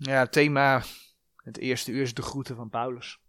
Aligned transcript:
Ja, 0.00 0.18
het 0.18 0.32
thema, 0.32 0.82
het 1.36 1.58
eerste 1.58 1.90
uur 1.90 2.02
is 2.02 2.14
de 2.14 2.22
groeten 2.22 2.56
van 2.56 2.68
Paulus. 2.68 3.20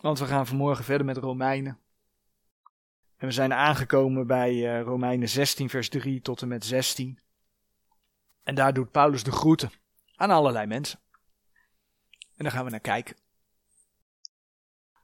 Want 0.00 0.18
we 0.18 0.26
gaan 0.26 0.46
vanmorgen 0.46 0.84
verder 0.84 1.06
met 1.06 1.16
Romeinen. 1.16 1.78
En 3.16 3.26
we 3.26 3.32
zijn 3.32 3.52
aangekomen 3.52 4.26
bij 4.26 4.54
uh, 4.54 4.82
Romeinen 4.82 5.28
16, 5.28 5.68
vers 5.68 5.88
3 5.88 6.20
tot 6.20 6.42
en 6.42 6.48
met 6.48 6.64
16. 6.64 7.18
En 8.42 8.54
daar 8.54 8.72
doet 8.72 8.90
Paulus 8.90 9.22
de 9.22 9.32
groeten 9.32 9.72
aan 10.16 10.30
allerlei 10.30 10.66
mensen. 10.66 11.00
En 12.36 12.44
daar 12.44 12.52
gaan 12.52 12.64
we 12.64 12.70
naar 12.70 12.80
kijken. 12.80 13.16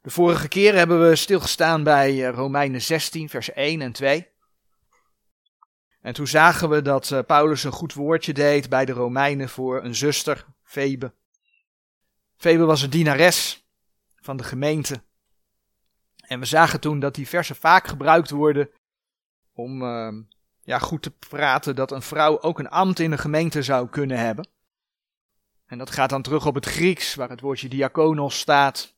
De 0.03 0.11
vorige 0.11 0.49
keer 0.49 0.75
hebben 0.75 1.09
we 1.09 1.17
stilgestaan 1.17 1.83
bij 1.83 2.15
uh, 2.15 2.29
Romeinen 2.29 2.83
16, 2.83 3.29
vers 3.29 3.53
1 3.53 3.81
en 3.81 3.93
2. 3.93 4.29
En 6.09 6.14
toen 6.14 6.27
zagen 6.27 6.68
we 6.68 6.82
dat 6.82 7.11
uh, 7.11 7.18
Paulus 7.26 7.64
een 7.64 7.72
goed 7.72 7.94
woordje 7.94 8.32
deed 8.32 8.68
bij 8.68 8.85
de 8.85 8.93
Romeinen 8.93 9.49
voor 9.49 9.85
een 9.85 9.94
zuster, 9.94 10.46
Febe. 10.62 11.12
Febe 12.36 12.64
was 12.64 12.82
een 12.82 12.90
dienares 12.90 13.66
van 14.16 14.36
de 14.36 14.44
gemeente. 14.44 15.02
En 16.26 16.40
we 16.40 16.46
zagen 16.46 16.80
toen 16.80 17.00
dat 17.00 17.14
die 17.14 17.29
versen 17.29 17.57
vaak 17.57 17.86
gebruikt 17.86 18.30
worden 18.30 18.71
om 19.52 19.82
uh, 19.82 20.13
ja, 20.63 20.79
goed 20.79 21.02
te 21.02 21.11
praten 21.11 21.76
dat 21.76 21.93
een 21.93 22.02
vrouw 22.02 22.40
ook 22.40 22.58
een 22.58 22.71
ambt 22.71 22.99
in 22.99 23.11
de 23.11 23.18
gemeente 23.18 23.63
zou 23.63 23.88
kunnen 23.88 24.18
hebben. 24.18 24.49
En 25.66 25.79
dat 25.79 25.90
gaat 25.90 26.11
dan 26.11 26.22
terug 26.22 26.46
op 26.46 26.54
het 26.54 26.66
Grieks, 26.66 27.14
waar 27.14 27.30
het 27.30 27.40
woordje 27.40 27.68
diakonos 27.68 28.38
staat. 28.38 28.94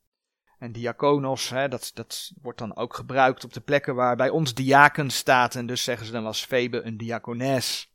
En 0.60 0.72
diakonos, 0.72 1.48
hè, 1.48 1.68
dat, 1.68 1.90
dat 1.94 2.32
wordt 2.42 2.58
dan 2.58 2.76
ook 2.76 2.94
gebruikt 2.94 3.44
op 3.44 3.52
de 3.52 3.60
plekken 3.60 3.94
waar 3.94 4.16
bij 4.16 4.28
ons 4.28 4.54
diaken 4.54 5.10
staat. 5.10 5.54
En 5.54 5.66
dus 5.66 5.82
zeggen 5.82 6.06
ze 6.06 6.12
dan 6.12 6.22
was 6.22 6.44
Febe 6.44 6.82
een 6.82 6.96
diakones. 6.96 7.92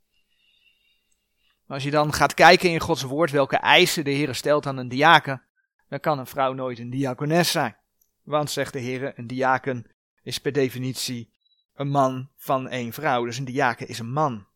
Maar 1.66 1.76
als 1.78 1.84
je 1.84 1.92
dan 1.92 2.14
gaat 2.14 2.34
kijken 2.34 2.70
in 2.70 2.80
Gods 2.80 3.02
woord 3.02 3.32
welke 3.32 3.58
eisen 3.58 4.04
de 4.04 4.12
Heer 4.12 4.36
stelt 4.36 4.66
aan 4.66 4.78
een 4.78 4.88
diaken, 4.88 5.44
dan 5.90 6.00
kan 6.00 6.20
een 6.20 6.28
vrouw 6.28 6.54
nooit 6.54 6.80
een 6.80 6.90
diakones 6.90 7.52
zijn. 7.52 7.78
Want, 8.24 8.52
zegt 8.52 8.74
de 8.74 8.80
Heer, 8.80 9.20
een 9.20 9.28
diaken 9.28 9.92
is 10.24 10.40
per 10.40 10.52
definitie 10.52 11.34
een 11.74 11.90
man 11.90 12.30
van 12.36 12.68
één 12.68 12.94
vrouw. 12.94 13.26
Dus 13.26 13.38
een 13.38 13.46
diaken 13.46 13.88
is 13.88 14.00
een 14.00 14.12
man. 14.12 14.48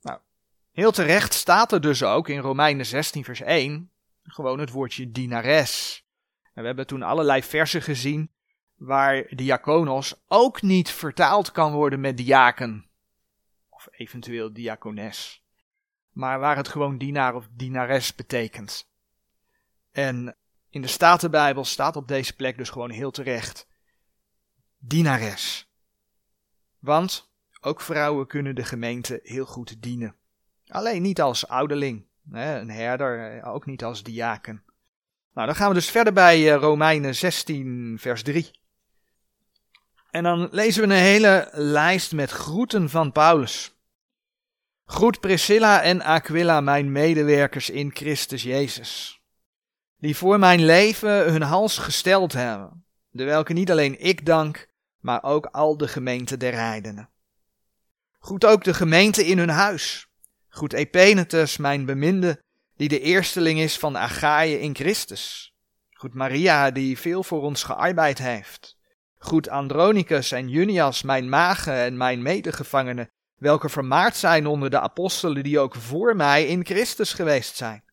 Nou, 0.00 0.18
heel 0.72 0.92
terecht 0.92 1.34
staat 1.34 1.72
er 1.72 1.80
dus 1.80 2.02
ook 2.02 2.28
in 2.28 2.38
Romeinen 2.38 2.86
16 2.86 3.24
vers 3.24 3.40
1 3.40 3.90
gewoon 4.22 4.58
het 4.58 4.70
woordje 4.70 5.10
dienares. 5.10 6.03
En 6.54 6.60
we 6.60 6.66
hebben 6.66 6.86
toen 6.86 7.02
allerlei 7.02 7.42
versen 7.42 7.82
gezien 7.82 8.30
waar 8.74 9.26
diakonos 9.28 10.22
ook 10.28 10.62
niet 10.62 10.90
vertaald 10.90 11.52
kan 11.52 11.72
worden 11.72 12.00
met 12.00 12.16
diaken. 12.16 12.86
Of 13.68 13.88
eventueel 13.90 14.52
diakones. 14.52 15.44
Maar 16.10 16.38
waar 16.38 16.56
het 16.56 16.68
gewoon 16.68 16.98
dienaar 16.98 17.34
of 17.34 17.48
dienares 17.50 18.14
betekent. 18.14 18.90
En 19.90 20.36
in 20.68 20.82
de 20.82 20.88
Statenbijbel 20.88 21.64
staat 21.64 21.96
op 21.96 22.08
deze 22.08 22.34
plek 22.36 22.56
dus 22.56 22.70
gewoon 22.70 22.90
heel 22.90 23.10
terecht. 23.10 23.68
Dienares. 24.78 25.72
Want 26.78 27.32
ook 27.60 27.80
vrouwen 27.80 28.26
kunnen 28.26 28.54
de 28.54 28.64
gemeente 28.64 29.20
heel 29.22 29.46
goed 29.46 29.82
dienen. 29.82 30.16
Alleen 30.66 31.02
niet 31.02 31.20
als 31.20 31.48
ouderling, 31.48 32.06
een 32.30 32.70
herder, 32.70 33.38
eh, 33.38 33.54
ook 33.54 33.66
niet 33.66 33.84
als 33.84 34.02
diaken. 34.02 34.64
Nou, 35.34 35.46
dan 35.46 35.56
gaan 35.56 35.68
we 35.68 35.74
dus 35.74 35.90
verder 35.90 36.12
bij 36.12 36.52
eh, 36.52 36.60
Romeinen 36.60 37.14
16, 37.14 37.96
vers 38.00 38.22
3. 38.22 38.50
En 40.10 40.22
dan 40.22 40.48
lezen 40.50 40.88
we 40.88 40.94
een 40.94 41.00
hele 41.00 41.48
lijst 41.52 42.12
met 42.12 42.30
groeten 42.30 42.90
van 42.90 43.12
Paulus. 43.12 43.74
Groet 44.84 45.20
Priscilla 45.20 45.82
en 45.82 46.02
Aquila, 46.02 46.60
mijn 46.60 46.92
medewerkers 46.92 47.70
in 47.70 47.90
Christus 47.94 48.42
Jezus, 48.42 49.20
die 49.96 50.16
voor 50.16 50.38
mijn 50.38 50.64
leven 50.64 51.32
hun 51.32 51.42
hals 51.42 51.78
gesteld 51.78 52.32
hebben, 52.32 52.84
de 53.10 53.24
welke 53.24 53.52
niet 53.52 53.70
alleen 53.70 54.00
ik 54.00 54.26
dank, 54.26 54.68
maar 55.00 55.22
ook 55.22 55.46
al 55.46 55.76
de 55.76 55.88
gemeente 55.88 56.36
der 56.36 56.54
heidenen. 56.54 57.10
Groet 58.18 58.44
ook 58.44 58.64
de 58.64 58.74
gemeente 58.74 59.26
in 59.26 59.38
hun 59.38 59.48
huis. 59.48 60.08
Groet 60.48 60.72
Epenetus, 60.72 61.56
mijn 61.56 61.84
beminde, 61.84 62.43
die 62.76 62.88
de 62.88 63.00
eersteling 63.00 63.60
is 63.60 63.78
van 63.78 63.96
Achaïe 63.96 64.60
in 64.60 64.74
Christus. 64.74 65.54
Goed 65.90 66.14
Maria, 66.14 66.70
die 66.70 66.98
veel 66.98 67.22
voor 67.22 67.42
ons 67.42 67.62
gearbeid 67.62 68.18
heeft. 68.18 68.76
Goed 69.18 69.48
Andronicus 69.48 70.32
en 70.32 70.48
Junias, 70.48 71.02
mijn 71.02 71.28
magen 71.28 71.74
en 71.74 71.96
mijn 71.96 72.22
medegevangenen, 72.22 73.10
welke 73.38 73.68
vermaard 73.68 74.16
zijn 74.16 74.46
onder 74.46 74.70
de 74.70 74.80
apostelen 74.80 75.42
die 75.42 75.58
ook 75.58 75.74
voor 75.74 76.16
mij 76.16 76.46
in 76.46 76.64
Christus 76.64 77.12
geweest 77.12 77.56
zijn. 77.56 77.84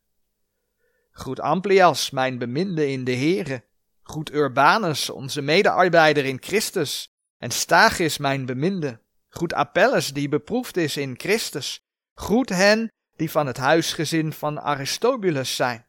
Goed 1.12 1.40
Amplias, 1.40 2.10
mijn 2.10 2.38
beminde 2.38 2.90
in 2.90 3.04
de 3.04 3.16
Here. 3.16 3.64
Goed 4.04 4.34
Urbanus, 4.34 5.10
onze 5.10 5.42
medearbeider 5.42 6.26
in 6.26 6.38
Christus. 6.42 7.14
En 7.38 7.52
Stagis, 7.52 8.18
mijn 8.18 8.46
beminde. 8.46 9.00
Goed 9.30 9.54
Apelles, 9.54 10.14
die 10.14 10.30
beproefd 10.30 10.78
is 10.78 10.98
in 10.98 11.14
Christus. 11.18 11.86
Groet 12.14 12.50
hen 12.50 12.92
die 13.22 13.32
van 13.32 13.48
het 13.48 13.58
huisgezin 13.58 14.34
van 14.34 14.62
Aristobulus 14.62 15.56
zijn. 15.56 15.86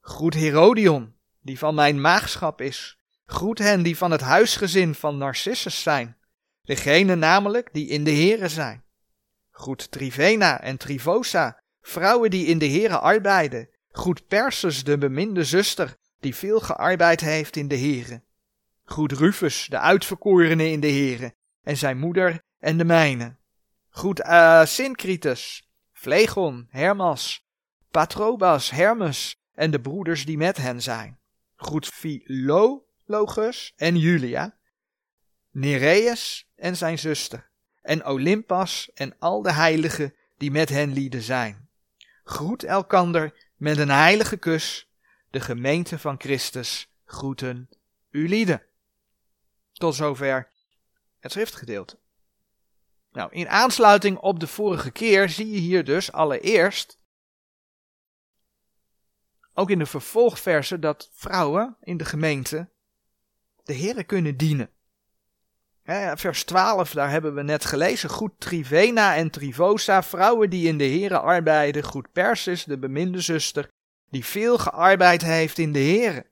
Groet 0.00 0.34
Herodion, 0.34 1.14
die 1.40 1.58
van 1.58 1.74
mijn 1.74 2.00
maagschap 2.00 2.60
is. 2.60 2.98
Groet 3.26 3.58
hen 3.58 3.82
die 3.82 3.96
van 3.96 4.10
het 4.10 4.20
huisgezin 4.20 4.94
van 4.94 5.18
Narcissus 5.18 5.82
zijn, 5.82 6.16
degene 6.62 7.14
namelijk 7.14 7.68
die 7.72 7.88
in 7.88 8.04
de 8.04 8.14
Here 8.14 8.48
zijn. 8.48 8.84
Groet 9.50 9.90
Trivena 9.90 10.60
en 10.60 10.76
Trivosa, 10.76 11.62
vrouwen 11.80 12.30
die 12.30 12.46
in 12.46 12.58
de 12.58 12.70
Here 12.70 12.98
arbeiden. 12.98 13.68
Groet 13.90 14.26
Persus, 14.26 14.84
de 14.84 14.98
beminde 14.98 15.44
zuster, 15.44 15.96
die 16.20 16.34
veel 16.34 16.60
gearbeid 16.60 17.20
heeft 17.20 17.56
in 17.56 17.68
de 17.68 17.78
Here. 17.78 18.22
Groet 18.84 19.12
Rufus, 19.12 19.66
de 19.66 19.78
uitverkorene 19.78 20.70
in 20.70 20.80
de 20.80 20.92
Here, 20.92 21.34
en 21.62 21.76
zijn 21.76 21.98
moeder 21.98 22.42
en 22.58 22.76
de 22.78 22.84
mijne. 22.84 23.36
Groet 23.90 24.20
uh, 24.20 24.64
Syncritus, 24.64 25.65
Phlegon, 26.06 26.68
Hermas, 26.70 27.44
Patrobas, 27.90 28.70
Hermes 28.70 29.36
en 29.54 29.70
de 29.70 29.80
broeders 29.80 30.24
die 30.24 30.36
met 30.36 30.56
hen 30.56 30.82
zijn. 30.82 31.18
Groet 31.56 31.86
Philologus 31.86 33.72
en 33.76 33.98
Julia, 33.98 34.56
Nereus 35.50 36.48
en 36.56 36.76
zijn 36.76 36.98
zuster, 36.98 37.48
en 37.82 38.06
Olympas 38.06 38.90
en 38.94 39.18
al 39.18 39.42
de 39.42 39.52
heiligen 39.52 40.14
die 40.36 40.50
met 40.50 40.68
hen 40.68 40.92
lieden 40.92 41.22
zijn. 41.22 41.68
Groet 42.24 42.64
elkander 42.64 43.34
met 43.56 43.78
een 43.78 43.90
heilige 43.90 44.36
kus, 44.36 44.88
de 45.30 45.40
gemeente 45.40 45.98
van 45.98 46.20
Christus 46.20 46.90
groeten 47.04 47.68
u 48.10 48.28
lieden. 48.28 48.62
Tot 49.72 49.94
zover 49.94 50.48
het 51.18 51.32
schriftgedeelte. 51.32 51.98
Nou, 53.16 53.32
in 53.32 53.48
aansluiting 53.48 54.18
op 54.18 54.40
de 54.40 54.46
vorige 54.46 54.90
keer 54.90 55.28
zie 55.28 55.50
je 55.50 55.58
hier 55.58 55.84
dus 55.84 56.12
allereerst, 56.12 56.98
ook 59.54 59.70
in 59.70 59.78
de 59.78 59.86
vervolgversen, 59.86 60.80
dat 60.80 61.10
vrouwen 61.12 61.76
in 61.80 61.96
de 61.96 62.04
gemeente 62.04 62.70
de 63.62 63.72
heren 63.72 64.06
kunnen 64.06 64.36
dienen. 64.36 64.70
vers 66.14 66.44
12, 66.44 66.90
daar 66.90 67.10
hebben 67.10 67.34
we 67.34 67.42
net 67.42 67.64
gelezen. 67.64 68.10
Goed 68.10 68.40
Trivena 68.40 69.16
en 69.16 69.30
Trivosa, 69.30 70.02
vrouwen 70.02 70.50
die 70.50 70.68
in 70.68 70.78
de 70.78 70.84
heren 70.84 71.22
arbeiden. 71.22 71.82
Goed 71.82 72.12
Persis, 72.12 72.64
de 72.64 72.78
beminde 72.78 73.20
zuster, 73.20 73.68
die 74.10 74.24
veel 74.24 74.58
gearbeid 74.58 75.22
heeft 75.22 75.58
in 75.58 75.72
de 75.72 75.78
heren. 75.78 76.26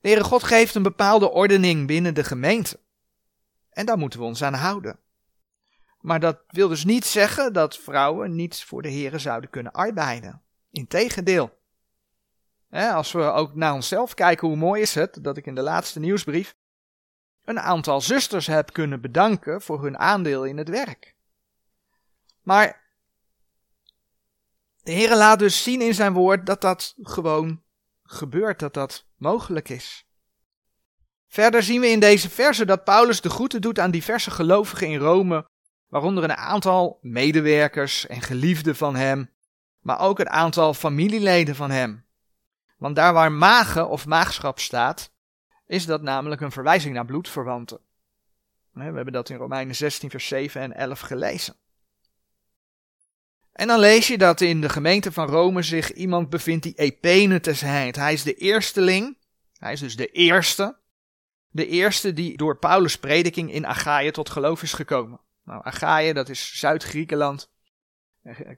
De 0.00 0.08
Heere 0.08 0.24
God 0.24 0.42
geeft 0.42 0.74
een 0.74 0.82
bepaalde 0.82 1.30
ordening 1.30 1.86
binnen 1.86 2.14
de 2.14 2.24
gemeente. 2.24 2.80
En 3.70 3.86
daar 3.86 3.98
moeten 3.98 4.18
we 4.18 4.24
ons 4.24 4.42
aan 4.42 4.54
houden. 4.54 4.98
Maar 6.00 6.20
dat 6.20 6.42
wil 6.46 6.68
dus 6.68 6.84
niet 6.84 7.04
zeggen 7.04 7.52
dat 7.52 7.78
vrouwen 7.78 8.34
niet 8.34 8.64
voor 8.64 8.82
de 8.82 8.88
heren 8.88 9.20
zouden 9.20 9.50
kunnen 9.50 9.72
arbeiden. 9.72 10.42
Integendeel. 10.70 11.58
Als 12.70 13.12
we 13.12 13.22
ook 13.22 13.54
naar 13.54 13.74
onszelf 13.74 14.14
kijken, 14.14 14.48
hoe 14.48 14.56
mooi 14.56 14.82
is 14.82 14.94
het 14.94 15.18
dat 15.22 15.36
ik 15.36 15.46
in 15.46 15.54
de 15.54 15.62
laatste 15.62 16.00
nieuwsbrief 16.00 16.56
een 17.44 17.60
aantal 17.60 18.00
zusters 18.00 18.46
heb 18.46 18.72
kunnen 18.72 19.00
bedanken 19.00 19.62
voor 19.62 19.82
hun 19.82 19.98
aandeel 19.98 20.44
in 20.44 20.56
het 20.56 20.68
werk. 20.68 21.14
Maar 22.42 22.80
de 24.82 24.92
Heer 24.92 25.16
laat 25.16 25.38
dus 25.38 25.62
zien 25.62 25.80
in 25.80 25.94
zijn 25.94 26.12
woord 26.12 26.46
dat 26.46 26.60
dat 26.60 26.94
gewoon 27.02 27.62
gebeurt, 28.02 28.58
dat 28.58 28.74
dat 28.74 29.06
mogelijk 29.16 29.68
is. 29.68 30.06
Verder 31.30 31.62
zien 31.62 31.80
we 31.80 31.88
in 31.88 32.00
deze 32.00 32.30
verse 32.30 32.64
dat 32.64 32.84
Paulus 32.84 33.20
de 33.20 33.30
groeten 33.30 33.60
doet 33.60 33.78
aan 33.78 33.90
diverse 33.90 34.30
gelovigen 34.30 34.86
in 34.86 34.98
Rome, 34.98 35.46
waaronder 35.88 36.24
een 36.24 36.36
aantal 36.36 36.98
medewerkers 37.02 38.06
en 38.06 38.22
geliefden 38.22 38.76
van 38.76 38.96
hem, 38.96 39.30
maar 39.80 40.00
ook 40.00 40.18
een 40.18 40.30
aantal 40.30 40.74
familieleden 40.74 41.54
van 41.54 41.70
hem. 41.70 42.04
Want 42.78 42.96
daar 42.96 43.12
waar 43.12 43.32
magen 43.32 43.88
of 43.88 44.06
maagschap 44.06 44.58
staat, 44.58 45.12
is 45.66 45.86
dat 45.86 46.02
namelijk 46.02 46.40
een 46.40 46.52
verwijzing 46.52 46.94
naar 46.94 47.04
bloedverwanten. 47.04 47.80
We 48.72 48.82
hebben 48.82 49.12
dat 49.12 49.28
in 49.28 49.36
Romeinen 49.36 49.76
16, 49.76 50.10
vers 50.10 50.28
7 50.28 50.60
en 50.60 50.72
11 50.72 51.00
gelezen. 51.00 51.56
En 53.52 53.66
dan 53.66 53.78
lees 53.78 54.06
je 54.06 54.18
dat 54.18 54.40
in 54.40 54.60
de 54.60 54.68
gemeente 54.68 55.12
van 55.12 55.28
Rome 55.28 55.62
zich 55.62 55.92
iemand 55.92 56.30
bevindt 56.30 56.62
die 56.62 56.74
Epenetus 56.74 57.60
heet. 57.60 57.96
Hij 57.96 58.12
is 58.12 58.22
de 58.22 58.34
eersteling, 58.34 59.16
hij 59.58 59.72
is 59.72 59.80
dus 59.80 59.96
de 59.96 60.06
eerste, 60.06 60.78
de 61.50 61.66
eerste 61.66 62.12
die 62.12 62.36
door 62.36 62.56
Paulus' 62.56 62.98
prediking 62.98 63.52
in 63.52 63.66
Achaïe 63.66 64.10
tot 64.10 64.30
geloof 64.30 64.62
is 64.62 64.72
gekomen. 64.72 65.20
Nou, 65.44 65.64
Achaïe, 65.64 66.14
dat 66.14 66.28
is 66.28 66.58
Zuid-Griekenland. 66.58 67.50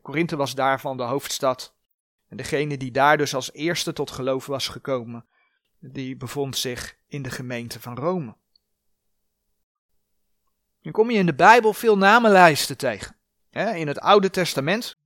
Korinthe 0.03 0.37
was 0.37 0.55
daarvan 0.55 0.97
de 0.97 1.03
hoofdstad. 1.03 1.75
En 2.29 2.37
degene 2.37 2.77
die 2.77 2.91
daar 2.91 3.17
dus 3.17 3.35
als 3.35 3.53
eerste 3.53 3.93
tot 3.93 4.11
geloof 4.11 4.47
was 4.47 4.69
gekomen, 4.69 5.25
die 5.79 6.17
bevond 6.17 6.57
zich 6.57 6.97
in 7.07 7.23
de 7.23 7.31
gemeente 7.31 7.81
van 7.81 7.97
Rome. 7.97 8.37
Dan 10.83 10.93
kom 10.93 11.11
je 11.11 11.19
in 11.19 11.27
de 11.27 11.35
Bijbel 11.35 11.73
veel 11.73 11.99
namenlijsten 11.99 12.77
tegen. 12.77 13.17
In 13.51 13.87
het 13.87 14.01
Oude 14.01 14.31
Testament, 14.31 14.97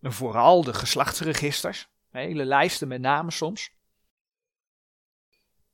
vooral 0.00 0.64
de 0.64 0.74
geslachtsregisters, 0.74 1.88
hele 2.10 2.44
lijsten 2.44 2.88
met 2.88 3.00
namen 3.00 3.32
soms. 3.32 3.70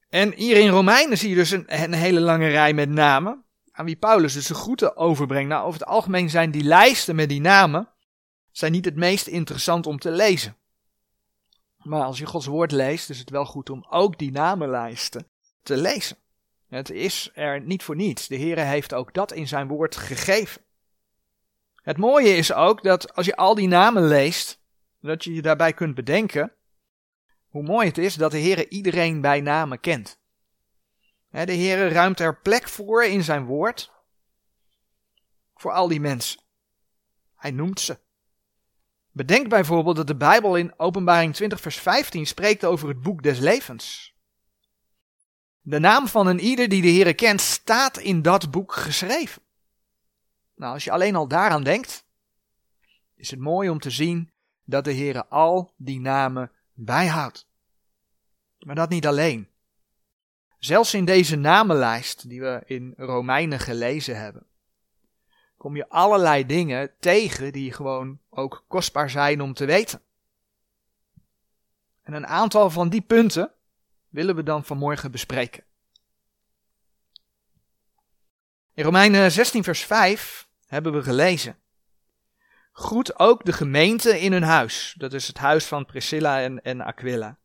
En 0.09 0.33
hier 0.33 0.57
in 0.57 0.69
Romeinen 0.69 1.19
zie 1.19 1.29
je 1.29 1.35
dus 1.35 1.51
een, 1.51 1.83
een 1.83 1.93
hele 1.93 2.21
lange 2.21 2.49
rij 2.49 2.73
met 2.75 2.89
namen, 2.89 3.45
aan 3.71 3.85
wie 3.85 3.97
Paulus 3.97 4.33
dus 4.33 4.47
de 4.47 4.55
groeten 4.55 4.97
overbrengt. 4.97 5.49
Nou, 5.49 5.67
over 5.67 5.81
het 5.81 5.89
algemeen 5.89 6.31
zijn 6.31 6.51
die 6.51 6.65
lijsten 6.65 7.17
met 7.17 7.29
die 7.29 7.41
namen 7.41 7.89
zijn 8.51 8.73
niet 8.73 8.85
het 8.85 8.97
meest 8.97 9.27
interessant 9.27 9.87
om 9.87 9.99
te 9.99 10.11
lezen. 10.11 10.57
Maar 11.83 12.03
als 12.03 12.19
je 12.19 12.27
Gods 12.27 12.47
woord 12.47 12.73
leest, 12.73 13.11
is 13.11 13.19
het 13.19 13.31
wel 13.31 13.45
goed 13.45 13.71
om 13.71 13.87
ook 13.91 14.19
die 14.19 14.31
namenlijsten 14.31 15.27
te 15.63 15.77
lezen. 15.77 16.17
Het 16.69 16.91
is 16.91 17.31
er 17.35 17.61
niet 17.61 17.83
voor 17.83 17.97
niets. 17.97 18.27
De 18.27 18.37
Heer 18.37 18.59
heeft 18.59 18.95
ook 18.95 19.15
dat 19.15 19.33
in 19.33 19.49
zijn 19.49 19.69
woord 19.69 19.97
gegeven. 19.97 20.63
Het 21.83 21.97
mooie 21.97 22.37
is 22.37 22.53
ook 22.53 22.83
dat 22.83 23.15
als 23.15 23.27
je 23.27 23.37
al 23.37 23.55
die 23.55 23.69
namen 23.69 24.07
leest, 24.07 24.61
dat 25.01 25.25
je 25.25 25.35
je 25.35 25.43
daarbij 25.43 25.73
kunt 25.73 25.95
bedenken 25.95 26.53
hoe 27.49 27.63
mooi 27.63 27.87
het 27.87 27.99
is 27.99 28.15
dat 28.15 28.31
de 28.31 28.39
Heer 28.39 28.71
iedereen 28.71 29.21
bij 29.21 29.41
name 29.41 29.79
kent. 29.79 30.19
De 31.31 31.53
Heer 31.53 31.93
ruimt 31.93 32.21
er 32.21 32.41
plek 32.41 32.69
voor 32.69 33.05
in 33.05 33.23
zijn 33.25 33.45
woord 33.45 33.93
voor 35.55 35.73
al 35.73 35.89
die 35.89 36.01
mensen. 36.01 36.41
Hij 37.37 37.51
noemt 37.51 37.81
ze. 37.81 37.99
Bedenk 39.11 39.49
bijvoorbeeld 39.49 39.97
dat 39.97 40.07
de 40.07 40.17
Bijbel 40.17 40.57
in 40.57 40.79
Openbaring 40.79 41.35
20, 41.35 41.61
vers 41.61 41.77
15 41.77 42.27
spreekt 42.27 42.65
over 42.65 42.89
het 42.89 43.03
boek 43.03 43.23
des 43.23 43.39
levens. 43.39 44.15
De 45.61 45.79
naam 45.79 46.09
van 46.09 46.27
een 46.27 46.41
ieder 46.41 46.69
die 46.69 46.83
de 46.83 46.89
Heer 46.89 47.15
kent 47.15 47.41
staat 47.41 47.99
in 47.99 48.23
dat 48.23 48.51
boek 48.51 48.73
geschreven. 48.73 49.43
Nou, 50.55 50.73
als 50.73 50.85
je 50.85 50.91
alleen 50.91 51.17
al 51.17 51.29
daaraan 51.29 51.63
denkt, 51.63 52.05
is 53.15 53.31
het 53.31 53.41
mooi 53.41 53.69
om 53.69 53.79
te 53.79 53.91
zien 53.91 54.33
dat 54.65 54.85
de 54.85 54.93
Heer 54.93 55.27
al 55.27 55.75
die 55.77 56.01
namen 56.01 56.53
bijhoudt. 56.85 57.47
Maar 58.59 58.75
dat 58.75 58.89
niet 58.89 59.07
alleen. 59.07 59.49
Zelfs 60.59 60.95
in 60.95 61.05
deze 61.05 61.37
namenlijst 61.37 62.29
die 62.29 62.41
we 62.41 62.63
in 62.65 62.95
Romeinen 62.97 63.59
gelezen 63.59 64.21
hebben, 64.21 64.47
kom 65.57 65.77
je 65.77 65.89
allerlei 65.89 66.47
dingen 66.47 66.93
tegen 66.99 67.53
die 67.53 67.73
gewoon 67.73 68.21
ook 68.31 68.65
kostbaar 68.69 69.11
zijn 69.11 69.41
om 69.41 69.55
te 69.55 69.65
weten. 69.65 70.03
En 72.03 72.13
een 72.13 72.27
aantal 72.27 72.71
van 72.71 72.89
die 72.89 73.03
punten 73.03 73.53
willen 74.09 74.37
we 74.37 74.43
dan 74.43 74.65
vanmorgen 74.65 75.11
bespreken. 75.11 75.65
In 78.75 78.85
Romeinen 78.85 79.33
16, 79.33 79.65
vers 79.65 79.85
5 79.85 80.49
hebben 80.67 80.93
we 80.93 81.03
gelezen. 81.03 81.59
Groet 82.79 83.19
ook 83.19 83.45
de 83.45 83.53
gemeente 83.53 84.21
in 84.21 84.33
hun 84.33 84.43
huis. 84.43 84.95
Dat 84.99 85.13
is 85.13 85.27
het 85.27 85.39
huis 85.39 85.65
van 85.65 85.87
Priscilla 85.87 86.43
en, 86.43 86.63
en 86.63 86.81
Aquila. 86.81 87.39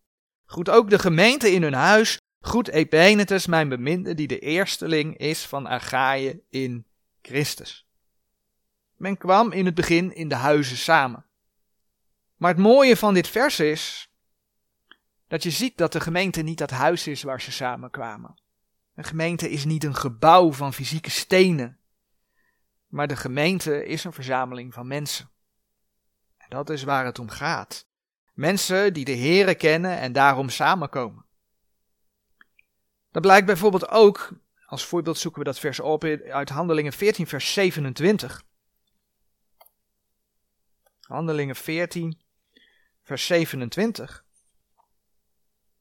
Groet 0.45 0.69
ook 0.69 0.89
de 0.89 0.99
gemeente 0.99 1.51
in 1.51 1.61
hun 1.61 1.73
huis. 1.73 2.21
Groet 2.41 2.67
Epenetus, 2.67 3.45
mijn 3.45 3.69
beminde, 3.69 4.13
die 4.13 4.27
de 4.27 4.39
eersteling 4.39 5.17
is 5.17 5.45
van 5.45 5.67
Achaïe 5.67 6.43
in 6.49 6.85
Christus. 7.21 7.87
Men 8.97 9.17
kwam 9.17 9.51
in 9.51 9.65
het 9.65 9.75
begin 9.75 10.15
in 10.15 10.27
de 10.27 10.35
huizen 10.35 10.77
samen. 10.77 11.25
Maar 12.35 12.51
het 12.51 12.59
mooie 12.59 12.97
van 12.97 13.13
dit 13.13 13.27
vers 13.27 13.59
is 13.59 14.11
dat 15.27 15.43
je 15.43 15.51
ziet 15.51 15.77
dat 15.77 15.91
de 15.91 15.99
gemeente 15.99 16.41
niet 16.41 16.57
dat 16.57 16.71
huis 16.71 17.07
is 17.07 17.23
waar 17.23 17.41
ze 17.41 17.51
samenkwamen. 17.51 18.41
Een 18.95 19.03
gemeente 19.03 19.49
is 19.49 19.65
niet 19.65 19.83
een 19.83 19.95
gebouw 19.95 20.51
van 20.51 20.73
fysieke 20.73 21.09
stenen, 21.09 21.77
maar 22.93 23.07
de 23.07 23.15
gemeente 23.15 23.85
is 23.85 24.03
een 24.03 24.13
verzameling 24.13 24.73
van 24.73 24.87
mensen. 24.87 25.29
En 26.37 26.49
dat 26.49 26.69
is 26.69 26.83
waar 26.83 27.05
het 27.05 27.19
om 27.19 27.29
gaat. 27.29 27.87
Mensen 28.33 28.93
die 28.93 29.05
de 29.05 29.17
Here 29.17 29.55
kennen 29.55 29.97
en 29.97 30.11
daarom 30.11 30.49
samenkomen. 30.49 31.25
Dat 33.11 33.21
blijkt 33.21 33.45
bijvoorbeeld 33.45 33.89
ook, 33.89 34.31
als 34.65 34.85
voorbeeld 34.85 35.17
zoeken 35.17 35.39
we 35.39 35.45
dat 35.45 35.59
vers 35.59 35.79
op 35.79 36.03
uit 36.03 36.49
Handelingen 36.49 36.93
14, 36.93 37.27
vers 37.27 37.53
27. 37.53 38.43
Handelingen 41.01 41.55
14, 41.55 42.21
vers 43.03 43.25
27, 43.25 44.25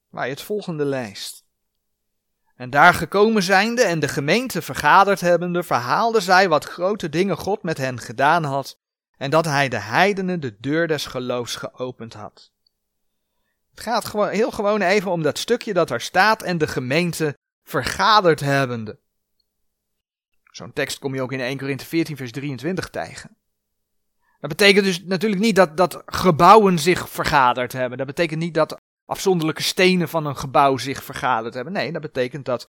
waar 0.09 0.25
je 0.25 0.33
het 0.33 0.43
volgende 0.43 0.85
leest. 0.85 1.42
En 2.63 2.71
daar 2.71 2.95
gekomen 2.95 3.43
zijnde 3.43 3.83
en 3.83 4.01
de 4.01 4.09
gemeente 4.09 4.63
vergaderd 4.63 5.21
hebbende, 5.21 5.63
verhaalden 5.63 6.23
zij 6.23 6.49
wat 6.49 6.65
grote 6.65 7.09
dingen 7.09 7.37
God 7.37 7.63
met 7.63 7.79
hen 7.79 8.01
gedaan 8.01 8.45
had, 8.45 8.79
en 9.17 9.31
dat 9.31 9.45
hij 9.45 9.69
de 9.69 9.79
heidenen 9.79 10.41
de 10.41 10.57
deur 10.61 10.89
des 10.89 11.07
geloofs 11.07 11.57
geopend 11.57 12.15
had. 12.15 12.53
Het 13.71 13.81
gaat 13.81 14.05
gewoon, 14.05 14.29
heel 14.29 14.51
gewoon 14.51 14.83
even 14.83 15.11
om 15.11 15.23
dat 15.23 15.39
stukje 15.39 15.73
dat 15.73 15.89
daar 15.89 16.01
staat 16.01 16.43
en 16.43 16.59
de 16.59 16.67
gemeente 16.67 17.39
vergaderd 17.63 18.41
hebbende. 18.41 18.99
Zo'n 20.51 20.73
tekst 20.73 20.99
kom 20.99 21.15
je 21.15 21.23
ook 21.23 21.33
in 21.33 21.41
1 21.41 21.59
Korinthe 21.59 21.87
14 21.87 22.17
vers 22.17 22.33
23 22.33 22.89
tegen. 22.89 23.37
Dat 24.41 24.51
betekent 24.51 24.85
dus 24.85 25.05
natuurlijk 25.05 25.43
niet 25.43 25.57
dat, 25.57 25.77
dat 25.77 26.03
gebouwen 26.07 26.79
zich 26.79 27.09
vergaderd 27.09 27.73
hebben. 27.73 27.99
Dat 27.99 28.07
betekent 28.07 28.41
niet 28.41 28.55
dat 28.55 28.82
afzonderlijke 29.13 29.63
stenen 29.63 30.09
van 30.09 30.27
een 30.27 30.37
gebouw 30.37 30.77
zich 30.77 31.05
vergaderd 31.05 31.55
hebben. 31.55 31.73
Nee, 31.73 31.93
dat 31.93 32.03
betekent 32.03 32.45
dat 32.45 32.71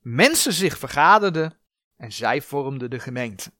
mensen 0.00 0.52
zich 0.52 0.78
vergaderden 0.78 1.58
en 1.96 2.12
zij 2.12 2.42
vormden 2.42 2.90
de 2.90 3.00
gemeente. 3.00 3.52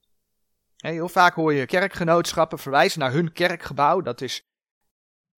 Heel 0.77 1.09
vaak 1.09 1.35
hoor 1.35 1.53
je 1.53 1.67
kerkgenootschappen 1.67 2.59
verwijzen 2.59 3.01
naar 3.01 3.13
hun 3.13 3.33
kerkgebouw. 3.33 4.01
Dat 4.01 4.21
is, 4.21 4.49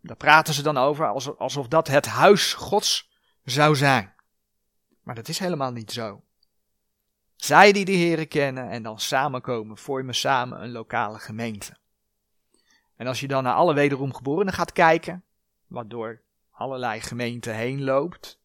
daar 0.01 0.17
praten 0.17 0.55
ze 0.55 0.63
dan 0.63 0.77
over 0.77 1.07
alsof 1.37 1.69
dat 1.69 1.89
het 1.89 2.07
huis 2.07 2.55
Gods 2.55 3.11
zou 3.45 3.77
zijn. 3.77 4.15
Maar 5.03 5.15
dat 5.15 5.29
is 5.29 5.39
helemaal 5.39 5.73
niet 5.73 5.93
zo. 5.93 6.23
Zij 7.37 7.73
die 7.73 7.85
de 7.85 7.93
Heren 7.93 8.29
kennen 8.29 8.71
en 8.71 8.83
dan 8.83 9.01
samenkomen, 9.01 9.77
vormen 9.77 10.15
samen 10.15 10.63
een 10.63 10.73
lokale 10.73 11.19
gemeente. 11.19 11.77
En 12.97 13.07
als 13.07 13.21
je 13.21 13.29
dan 13.29 13.43
naar 13.43 13.55
alle 13.55 13.75
wederomgeborenen 13.75 14.55
gaat 14.55 14.73
kijken, 14.73 15.25
wat 15.67 15.91
door 15.91 16.27
allerlei 16.59 17.01
gemeenten 17.01 17.55
heen 17.55 17.85
loopt, 17.85 18.39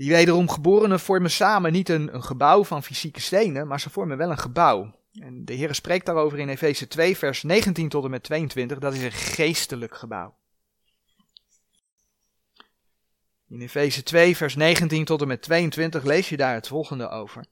Die 0.00 0.10
wederomgeborenen 0.10 1.00
vormen 1.00 1.30
samen 1.30 1.72
niet 1.72 1.88
een, 1.88 2.14
een, 2.14 2.22
gebouw 2.22 2.64
van 2.64 2.82
fysieke 2.82 3.20
stenen, 3.20 3.66
maar 3.66 3.80
ze 3.80 3.90
vormen 3.90 4.16
wel 4.16 4.30
een 4.30 4.38
gebouw. 4.38 4.94
En 5.12 5.44
de 5.44 5.52
Heer 5.52 5.74
spreekt 5.74 6.06
daarover 6.06 6.38
in 6.38 6.48
Efeze 6.48 6.88
2, 6.88 7.16
vers 7.16 7.42
19 7.42 7.88
tot 7.88 8.04
en 8.04 8.10
met 8.10 8.22
22. 8.22 8.78
Dat 8.78 8.94
is 8.94 9.02
een 9.02 9.12
geestelijk 9.12 9.94
gebouw. 9.94 10.36
In 13.48 13.60
Efeze 13.60 14.02
2, 14.02 14.36
vers 14.36 14.54
19 14.54 15.04
tot 15.04 15.20
en 15.20 15.28
met 15.28 15.42
22 15.42 16.04
lees 16.04 16.28
je 16.28 16.36
daar 16.36 16.54
het 16.54 16.68
volgende 16.68 17.08
over. 17.08 17.44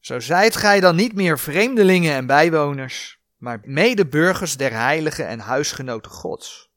Zo 0.00 0.20
zijt 0.20 0.56
gij 0.56 0.80
dan 0.80 0.96
niet 0.96 1.14
meer 1.14 1.38
vreemdelingen 1.38 2.14
en 2.14 2.26
bijwoners, 2.26 3.15
maar 3.36 3.60
medeburgers 3.64 4.56
der 4.56 4.72
heiligen 4.72 5.26
en 5.26 5.38
huisgenoten 5.38 6.10
Gods. 6.10 6.70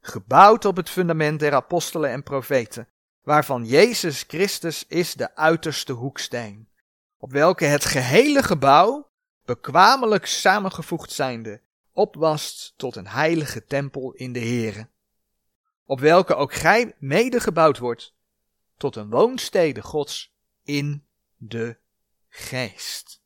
Gebouwd 0.00 0.64
op 0.64 0.76
het 0.76 0.90
fundament 0.90 1.40
der 1.40 1.54
apostelen 1.54 2.10
en 2.10 2.22
profeten, 2.22 2.88
waarvan 3.22 3.64
Jezus 3.64 4.24
Christus 4.28 4.86
is 4.86 5.14
de 5.14 5.36
uiterste 5.36 5.92
hoeksteen, 5.92 6.68
op 7.16 7.32
welke 7.32 7.64
het 7.64 7.84
gehele 7.84 8.42
gebouw, 8.42 9.10
bekwamelijk 9.44 10.26
samengevoegd 10.26 11.12
zijnde, 11.12 11.60
opwast 11.92 12.74
tot 12.76 12.96
een 12.96 13.08
heilige 13.08 13.64
tempel 13.64 14.12
in 14.12 14.32
de 14.32 14.40
Here, 14.40 14.88
op 15.84 16.00
welke 16.00 16.34
ook 16.34 16.54
gij 16.54 16.94
mede 16.98 17.40
gebouwd 17.40 17.78
wordt 17.78 18.14
tot 18.76 18.96
een 18.96 19.10
woonstede 19.10 19.82
Gods 19.82 20.34
in 20.62 21.06
de 21.36 21.76
geest. 22.28 23.22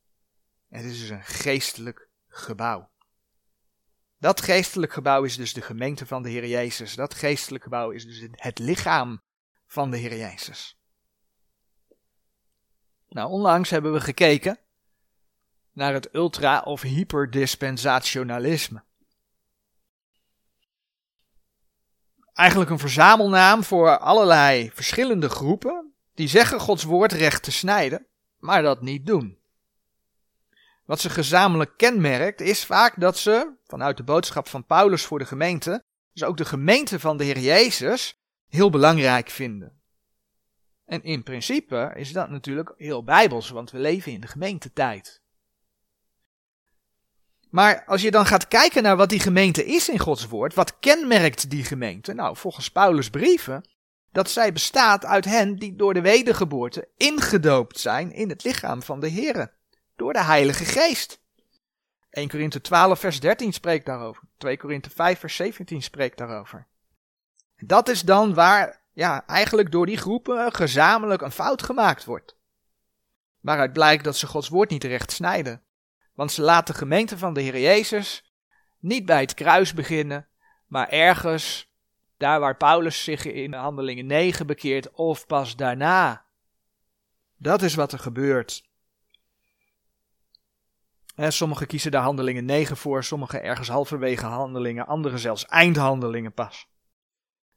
Het 0.69 0.83
is 0.83 0.99
dus 0.99 1.09
een 1.09 1.23
geestelijk 1.23 2.06
gebouw. 2.37 2.89
Dat 4.19 4.41
geestelijk 4.41 4.93
gebouw 4.93 5.23
is 5.23 5.35
dus 5.35 5.53
de 5.53 5.61
gemeente 5.61 6.05
van 6.05 6.23
de 6.23 6.29
Heer 6.29 6.47
Jezus. 6.47 6.95
Dat 6.95 7.13
geestelijk 7.13 7.63
gebouw 7.63 7.89
is 7.89 8.05
dus 8.05 8.27
het 8.31 8.59
lichaam 8.59 9.21
van 9.67 9.91
de 9.91 9.97
Heer 9.97 10.17
Jezus. 10.17 10.77
Nou, 13.09 13.29
onlangs 13.29 13.69
hebben 13.69 13.93
we 13.93 13.99
gekeken 13.99 14.59
naar 15.71 15.93
het 15.93 16.13
ultra- 16.13 16.61
of 16.61 16.81
hyperdispensationalisme. 16.81 18.83
Eigenlijk 22.33 22.69
een 22.69 22.79
verzamelnaam 22.79 23.63
voor 23.63 23.97
allerlei 23.97 24.71
verschillende 24.73 25.29
groepen 25.29 25.93
die 26.13 26.27
zeggen 26.27 26.59
Gods 26.59 26.83
woord 26.83 27.11
recht 27.11 27.43
te 27.43 27.51
snijden, 27.51 28.07
maar 28.37 28.61
dat 28.61 28.81
niet 28.81 29.05
doen. 29.05 29.36
Wat 30.87 30.99
ze 30.99 31.09
gezamenlijk 31.09 31.77
kenmerkt 31.77 32.41
is 32.41 32.65
vaak 32.65 32.99
dat 32.99 33.17
ze, 33.17 33.53
vanuit 33.63 33.97
de 33.97 34.03
boodschap 34.03 34.47
van 34.47 34.65
Paulus 34.65 35.05
voor 35.05 35.19
de 35.19 35.25
gemeente, 35.25 35.83
dus 36.13 36.23
ook 36.23 36.37
de 36.37 36.45
gemeente 36.45 36.99
van 36.99 37.17
de 37.17 37.23
Heer 37.23 37.39
Jezus, 37.39 38.19
heel 38.47 38.69
belangrijk 38.69 39.29
vinden. 39.29 39.81
En 40.85 41.03
in 41.03 41.23
principe 41.23 41.91
is 41.95 42.11
dat 42.11 42.29
natuurlijk 42.29 42.73
heel 42.77 43.03
bijbels, 43.03 43.49
want 43.49 43.71
we 43.71 43.77
leven 43.77 44.11
in 44.11 44.21
de 44.21 44.27
gemeentetijd. 44.27 45.21
Maar 47.49 47.83
als 47.85 48.01
je 48.01 48.11
dan 48.11 48.25
gaat 48.25 48.47
kijken 48.47 48.83
naar 48.83 48.97
wat 48.97 49.09
die 49.09 49.19
gemeente 49.19 49.65
is 49.65 49.89
in 49.89 49.99
Gods 49.99 50.27
woord, 50.27 50.53
wat 50.53 50.79
kenmerkt 50.79 51.49
die 51.49 51.63
gemeente? 51.63 52.13
Nou, 52.13 52.37
volgens 52.37 52.71
Paulus' 52.71 53.09
brieven, 53.09 53.69
dat 54.11 54.29
zij 54.29 54.53
bestaat 54.53 55.05
uit 55.05 55.25
hen 55.25 55.55
die 55.55 55.75
door 55.75 55.93
de 55.93 56.01
wedergeboorte 56.01 56.87
ingedoopt 56.97 57.79
zijn 57.79 58.11
in 58.11 58.29
het 58.29 58.43
lichaam 58.43 58.83
van 58.83 58.99
de 58.99 59.11
Here, 59.11 59.55
door 59.97 60.13
de 60.13 60.23
Heilige 60.23 60.65
Geest. 60.65 61.21
1 62.09 62.29
Korinthe 62.29 62.61
12 62.61 62.99
vers 62.99 63.19
13 63.19 63.53
spreekt 63.53 63.85
daarover. 63.85 64.23
2 64.37 64.57
Korinthe 64.57 64.89
5 64.89 65.19
vers 65.19 65.35
17 65.35 65.81
spreekt 65.81 66.17
daarover. 66.17 66.67
Dat 67.57 67.89
is 67.89 68.01
dan 68.01 68.33
waar 68.33 68.81
ja, 68.93 69.25
eigenlijk 69.25 69.71
door 69.71 69.85
die 69.85 69.97
groepen 69.97 70.53
gezamenlijk 70.53 71.21
een 71.21 71.31
fout 71.31 71.63
gemaakt 71.63 72.05
wordt. 72.05 72.37
Waaruit 73.39 73.73
blijkt 73.73 74.03
dat 74.03 74.17
ze 74.17 74.27
Gods 74.27 74.49
woord 74.49 74.69
niet 74.69 74.83
recht 74.83 75.11
snijden. 75.11 75.61
Want 76.13 76.31
ze 76.31 76.41
laten 76.41 76.73
de 76.73 76.79
gemeente 76.79 77.17
van 77.17 77.33
de 77.33 77.41
Heer 77.41 77.59
Jezus 77.59 78.33
niet 78.79 79.05
bij 79.05 79.21
het 79.21 79.33
kruis 79.33 79.73
beginnen, 79.73 80.27
maar 80.67 80.89
ergens 80.89 81.71
daar 82.17 82.39
waar 82.39 82.57
Paulus 82.57 83.03
zich 83.03 83.25
in 83.25 83.53
Handelingen 83.53 84.05
9 84.05 84.47
bekeert 84.47 84.91
of 84.91 85.27
pas 85.27 85.55
daarna. 85.55 86.25
Dat 87.37 87.61
is 87.61 87.75
wat 87.75 87.91
er 87.91 87.99
gebeurt. 87.99 88.66
Sommigen 91.17 91.67
kiezen 91.67 91.91
daar 91.91 92.01
Handelingen 92.01 92.45
9 92.45 92.77
voor, 92.77 93.03
sommigen 93.03 93.43
ergens 93.43 93.67
halverwege 93.67 94.25
Handelingen, 94.25 94.87
anderen 94.87 95.19
zelfs 95.19 95.45
eindhandelingen 95.45 96.33
pas. 96.33 96.67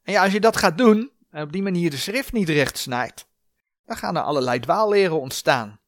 En 0.02 0.12
ja, 0.12 0.22
als 0.22 0.32
je 0.32 0.40
dat 0.40 0.56
gaat 0.56 0.78
doen, 0.78 1.10
en 1.30 1.42
op 1.42 1.52
die 1.52 1.62
manier 1.62 1.90
de 1.90 1.96
schrift 1.96 2.32
niet 2.32 2.48
recht 2.48 2.78
snijdt, 2.78 3.28
dan 3.84 3.96
gaan 3.96 4.16
er 4.16 4.22
allerlei 4.22 4.60
dwaalleren 4.60 5.20
ontstaan. 5.20 5.80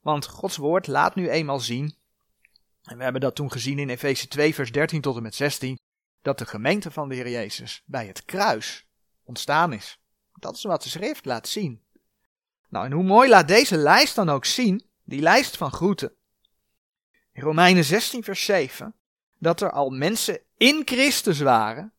Want 0.00 0.26
Gods 0.26 0.56
woord 0.56 0.86
laat 0.86 1.14
nu 1.14 1.30
eenmaal 1.30 1.60
zien, 1.60 1.96
en 2.82 2.96
we 2.96 3.02
hebben 3.02 3.20
dat 3.20 3.34
toen 3.34 3.52
gezien 3.52 3.78
in 3.78 3.88
Efeze 3.88 4.28
2, 4.28 4.54
vers 4.54 4.72
13 4.72 5.00
tot 5.00 5.16
en 5.16 5.22
met 5.22 5.34
16, 5.34 5.78
dat 6.22 6.38
de 6.38 6.46
gemeente 6.46 6.90
van 6.90 7.08
de 7.08 7.14
Heer 7.14 7.30
Jezus 7.30 7.82
bij 7.86 8.06
het 8.06 8.24
kruis 8.24 8.86
ontstaan 9.24 9.72
is. 9.72 10.00
Dat 10.32 10.56
is 10.56 10.62
wat 10.62 10.82
de 10.82 10.88
schrift 10.88 11.24
laat 11.24 11.48
zien. 11.48 11.84
Nou, 12.68 12.84
en 12.84 12.92
hoe 12.92 13.04
mooi 13.04 13.28
laat 13.28 13.48
deze 13.48 13.76
lijst 13.76 14.14
dan 14.14 14.28
ook 14.28 14.44
zien, 14.44 14.86
die 15.04 15.20
lijst 15.20 15.56
van 15.56 15.72
groeten. 15.72 16.12
In 17.36 17.42
Romeinen 17.42 17.84
16, 17.84 18.24
vers 18.24 18.44
7, 18.44 18.94
dat 19.38 19.60
er 19.60 19.70
al 19.70 19.90
mensen 19.90 20.40
in 20.56 20.82
Christus 20.84 21.40
waren, 21.40 21.92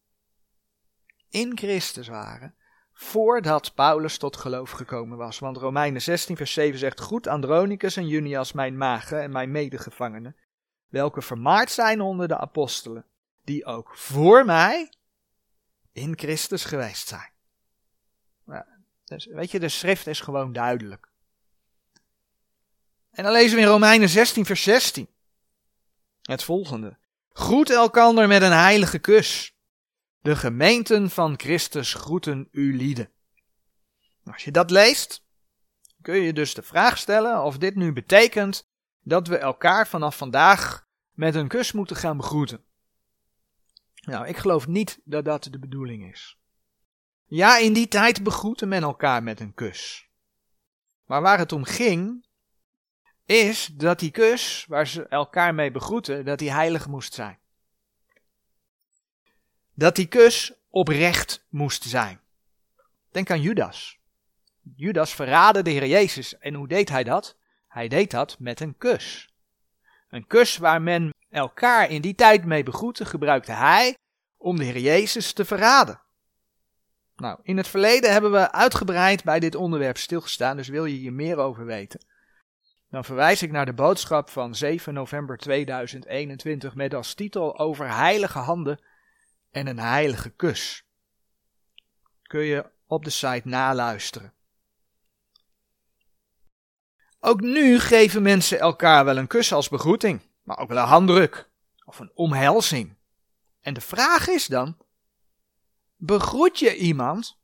in 1.29 1.57
Christus 1.57 2.07
waren, 2.07 2.55
voordat 2.93 3.73
Paulus 3.73 4.17
tot 4.17 4.37
geloof 4.37 4.71
gekomen 4.71 5.17
was. 5.17 5.39
Want 5.39 5.57
Romeinen 5.57 6.01
16, 6.01 6.37
vers 6.37 6.53
7 6.53 6.79
zegt: 6.79 6.99
Goed 6.99 7.27
Andronicus 7.27 7.97
en 7.97 8.07
Junias, 8.07 8.51
mijn 8.51 8.77
magen 8.77 9.21
en 9.21 9.31
mijn 9.31 9.51
medegevangenen, 9.51 10.35
welke 10.87 11.21
vermaard 11.21 11.71
zijn 11.71 12.01
onder 12.01 12.27
de 12.27 12.37
apostelen, 12.37 13.05
die 13.43 13.65
ook 13.65 13.95
voor 13.95 14.45
mij 14.45 14.91
in 15.91 16.17
Christus 16.17 16.65
geweest 16.65 17.07
zijn. 17.07 17.31
dus, 19.05 19.25
weet 19.25 19.51
je, 19.51 19.59
de 19.59 19.69
schrift 19.69 20.07
is 20.07 20.19
gewoon 20.19 20.53
duidelijk. 20.53 21.07
En 23.11 23.23
dan 23.23 23.31
lezen 23.31 23.55
we 23.55 23.61
in 23.61 23.67
Romeinen 23.67 24.09
16, 24.09 24.45
vers 24.45 24.63
16 24.63 25.15
het 26.27 26.43
volgende: 26.43 26.97
Groet 27.31 27.69
elkander 27.69 28.27
met 28.27 28.41
een 28.41 28.51
heilige 28.51 28.99
kus. 28.99 29.55
De 30.19 30.35
gemeenten 30.35 31.09
van 31.09 31.33
Christus 31.39 31.93
groeten 31.93 32.47
u 32.51 32.75
lieden. 32.75 33.11
Als 34.23 34.43
je 34.43 34.51
dat 34.51 34.71
leest, 34.71 35.25
kun 36.01 36.15
je 36.15 36.33
dus 36.33 36.53
de 36.53 36.61
vraag 36.61 36.97
stellen 36.97 37.43
of 37.43 37.57
dit 37.57 37.75
nu 37.75 37.93
betekent 37.93 38.69
dat 39.01 39.27
we 39.27 39.37
elkaar 39.37 39.87
vanaf 39.87 40.17
vandaag 40.17 40.87
met 41.11 41.35
een 41.35 41.47
kus 41.47 41.71
moeten 41.71 41.95
gaan 41.95 42.17
begroeten. 42.17 42.63
Nou, 44.01 44.27
ik 44.27 44.37
geloof 44.37 44.67
niet 44.67 45.01
dat 45.03 45.25
dat 45.25 45.43
de 45.43 45.59
bedoeling 45.59 46.11
is. 46.11 46.39
Ja, 47.25 47.57
in 47.57 47.73
die 47.73 47.87
tijd 47.87 48.23
begroeten 48.23 48.67
men 48.67 48.83
elkaar 48.83 49.23
met 49.23 49.39
een 49.39 49.53
kus. 49.53 50.09
Maar 51.05 51.21
waar 51.21 51.37
het 51.37 51.51
om 51.51 51.63
ging, 51.63 52.26
is 53.27 53.69
dat 53.73 53.99
die 53.99 54.11
kus, 54.11 54.65
waar 54.67 54.87
ze 54.87 55.07
elkaar 55.07 55.55
mee 55.55 55.71
begroeten, 55.71 56.25
dat 56.25 56.39
die 56.39 56.51
heilig 56.51 56.87
moest 56.87 57.13
zijn 57.13 57.39
dat 59.77 59.95
die 59.95 60.07
kus 60.07 60.53
oprecht 60.69 61.45
moest 61.49 61.83
zijn. 61.83 62.19
Denk 63.11 63.31
aan 63.31 63.41
Judas. 63.41 63.99
Judas 64.75 65.13
verraadde 65.13 65.61
de 65.61 65.69
Heer 65.69 65.87
Jezus. 65.87 66.37
En 66.37 66.53
hoe 66.53 66.67
deed 66.67 66.89
hij 66.89 67.03
dat? 67.03 67.37
Hij 67.67 67.87
deed 67.87 68.11
dat 68.11 68.39
met 68.39 68.59
een 68.59 68.77
kus. 68.77 69.33
Een 70.09 70.27
kus 70.27 70.57
waar 70.57 70.81
men 70.81 71.13
elkaar 71.29 71.89
in 71.89 72.01
die 72.01 72.15
tijd 72.15 72.45
mee 72.45 72.63
begroette, 72.63 73.05
gebruikte 73.05 73.51
hij 73.51 73.97
om 74.37 74.57
de 74.57 74.63
Heer 74.63 74.79
Jezus 74.79 75.33
te 75.33 75.45
verraden. 75.45 76.01
Nou, 77.15 77.39
in 77.43 77.57
het 77.57 77.67
verleden 77.67 78.11
hebben 78.11 78.31
we 78.31 78.51
uitgebreid 78.51 79.23
bij 79.23 79.39
dit 79.39 79.55
onderwerp 79.55 79.97
stilgestaan, 79.97 80.57
dus 80.57 80.67
wil 80.67 80.85
je 80.85 80.95
hier 80.95 81.13
meer 81.13 81.37
over 81.37 81.65
weten. 81.65 82.05
Dan 82.89 83.05
verwijs 83.05 83.41
ik 83.41 83.51
naar 83.51 83.65
de 83.65 83.73
boodschap 83.73 84.29
van 84.29 84.55
7 84.55 84.93
november 84.93 85.37
2021 85.37 86.75
met 86.75 86.93
als 86.93 87.13
titel 87.13 87.59
over 87.59 87.95
heilige 87.95 88.39
handen 88.39 88.79
en 89.51 89.67
een 89.67 89.79
heilige 89.79 90.29
kus. 90.29 90.85
Kun 92.21 92.43
je 92.43 92.69
op 92.85 93.03
de 93.03 93.09
site 93.09 93.47
naluisteren. 93.47 94.33
Ook 97.19 97.41
nu 97.41 97.79
geven 97.79 98.21
mensen 98.21 98.59
elkaar 98.59 99.05
wel 99.05 99.17
een 99.17 99.27
kus 99.27 99.53
als 99.53 99.69
begroeting, 99.69 100.21
maar 100.43 100.57
ook 100.57 100.67
wel 100.67 100.77
een 100.77 100.87
handdruk 100.87 101.49
of 101.85 101.99
een 101.99 102.11
omhelzing. 102.13 102.97
En 103.61 103.73
de 103.73 103.81
vraag 103.81 104.27
is 104.27 104.45
dan: 104.45 104.77
begroet 105.95 106.59
je 106.59 106.75
iemand 106.75 107.37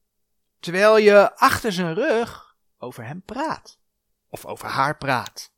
terwijl 0.59 0.97
je 0.97 1.35
achter 1.37 1.71
zijn 1.71 1.93
rug 1.93 2.55
over 2.77 3.05
hem 3.05 3.21
praat 3.21 3.81
of 4.33 4.45
over 4.45 4.67
haar 4.67 4.97
praat? 4.97 5.51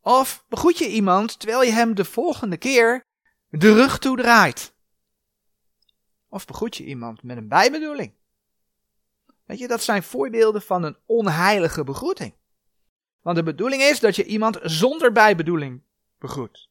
Of 0.00 0.44
begroet 0.48 0.78
je 0.78 0.88
iemand 0.88 1.38
terwijl 1.38 1.62
je 1.62 1.72
hem 1.72 1.94
de 1.94 2.04
volgende 2.04 2.56
keer 2.56 3.04
de 3.48 3.74
rug 3.74 3.98
toedraait 3.98 4.74
of 6.28 6.46
begroet 6.46 6.76
je 6.76 6.84
iemand 6.84 7.22
met 7.22 7.36
een 7.36 7.48
bijbedoeling? 7.48 8.14
Weet 9.44 9.58
je, 9.58 9.68
dat 9.68 9.82
zijn 9.82 10.02
voorbeelden 10.02 10.62
van 10.62 10.82
een 10.82 10.96
onheilige 11.06 11.84
begroeting. 11.84 12.34
Want 13.20 13.36
de 13.36 13.42
bedoeling 13.42 13.82
is 13.82 14.00
dat 14.00 14.16
je 14.16 14.24
iemand 14.24 14.58
zonder 14.62 15.12
bijbedoeling 15.12 15.82
begroet. 16.18 16.68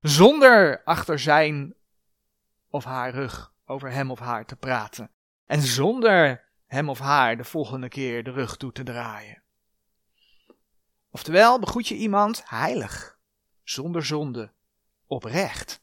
Zonder 0.00 0.82
achter 0.84 1.18
zijn 1.18 1.74
of 2.68 2.84
haar 2.84 3.10
rug 3.10 3.52
over 3.64 3.90
hem 3.90 4.10
of 4.10 4.18
haar 4.18 4.46
te 4.46 4.56
praten. 4.56 5.10
En 5.46 5.60
zonder 5.60 6.44
hem 6.66 6.88
of 6.88 6.98
haar 6.98 7.36
de 7.36 7.44
volgende 7.44 7.88
keer 7.88 8.24
de 8.24 8.30
rug 8.30 8.56
toe 8.56 8.72
te 8.72 8.82
draaien. 8.82 9.43
Oftewel, 11.14 11.58
begroet 11.58 11.88
je 11.88 11.94
iemand 11.94 12.42
heilig, 12.46 13.18
zonder 13.62 14.04
zonde, 14.04 14.52
oprecht. 15.06 15.82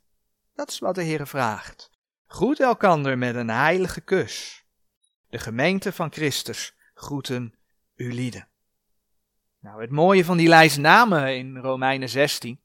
Dat 0.54 0.70
is 0.70 0.80
wat 0.80 0.96
de 0.96 1.04
Heer 1.04 1.28
vraagt. 1.28 1.92
Groet 2.28 2.60
elkander 2.60 3.18
met 3.18 3.36
een 3.36 3.50
heilige 3.50 4.02
kus. 4.02 4.64
De 5.30 5.40
gemeente 5.40 5.92
van 5.92 6.12
Christus 6.12 6.74
groeten 6.94 7.56
u 7.96 8.14
lieden. 8.14 8.48
Nou, 9.60 9.82
het 9.82 9.92
mooie 9.92 10.26
van 10.26 10.38
die 10.38 10.48
lijst 10.48 10.78
namen 10.78 11.38
in 11.38 11.58
Romeinen 11.58 12.10
16 12.10 12.60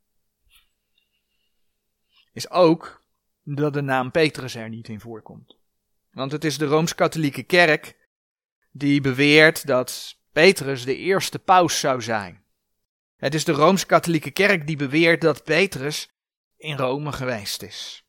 is 2.33 2.51
ook 2.51 3.03
dat 3.43 3.73
de 3.73 3.83
naam 3.83 4.11
Petrus 4.11 4.55
er 4.55 4.69
niet 4.69 4.89
in 4.89 5.01
voorkomt. 5.01 5.57
Want 6.11 6.33
het 6.33 6.45
is 6.45 6.59
de 6.59 6.67
Rooms-Katholieke 6.67 7.43
Kerk 7.43 7.97
die 8.71 9.01
beweert 9.01 9.67
dat 9.67 10.19
Petrus 10.33 10.85
de 10.85 10.97
eerste 10.97 11.39
paus 11.39 11.81
zou 11.81 12.03
zijn. 12.03 12.45
Het 13.17 13.35
is 13.35 13.45
de 13.45 13.53
Rooms-Katholieke 13.53 14.31
Kerk 14.31 14.67
die 14.67 14.77
beweert 14.77 15.21
dat 15.21 15.45
Petrus 15.45 16.11
in 16.57 16.77
Rome 16.77 17.13
geweest 17.13 17.63
is. 17.63 18.05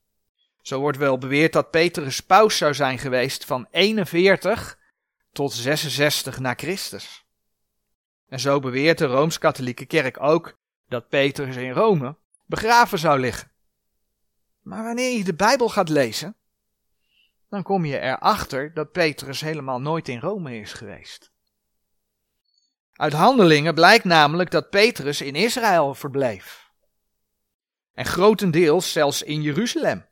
Zo 0.61 0.79
wordt 0.79 0.97
wel 0.97 1.17
beweerd 1.17 1.53
dat 1.53 1.71
Petrus 1.71 2.19
paus 2.19 2.57
zou 2.57 2.73
zijn 2.73 2.99
geweest 2.99 3.45
van 3.45 3.67
41 3.71 4.77
tot 5.31 5.53
66 5.53 6.39
na 6.39 6.53
Christus. 6.53 7.25
En 8.27 8.39
zo 8.39 8.59
beweert 8.59 8.97
de 8.97 9.05
Rooms-Katholieke 9.05 9.85
Kerk 9.85 10.21
ook 10.21 10.57
dat 10.87 11.09
Petrus 11.09 11.55
in 11.55 11.71
Rome 11.71 12.15
begraven 12.45 12.99
zou 12.99 13.19
liggen. 13.19 13.51
Maar 14.61 14.83
wanneer 14.83 15.17
je 15.17 15.23
de 15.23 15.33
Bijbel 15.33 15.69
gaat 15.69 15.89
lezen, 15.89 16.35
dan 17.49 17.63
kom 17.63 17.85
je 17.85 17.99
erachter 17.99 18.73
dat 18.73 18.91
Petrus 18.91 19.41
helemaal 19.41 19.81
nooit 19.81 20.07
in 20.07 20.19
Rome 20.19 20.59
is 20.59 20.73
geweest. 20.73 21.31
Uit 22.97 23.13
handelingen 23.13 23.73
blijkt 23.73 24.03
namelijk 24.03 24.51
dat 24.51 24.69
Petrus 24.69 25.21
in 25.21 25.35
Israël 25.35 25.95
verbleef. 25.95 26.71
En 27.93 28.05
grotendeels 28.05 28.91
zelfs 28.91 29.21
in 29.21 29.41
Jeruzalem. 29.41 30.05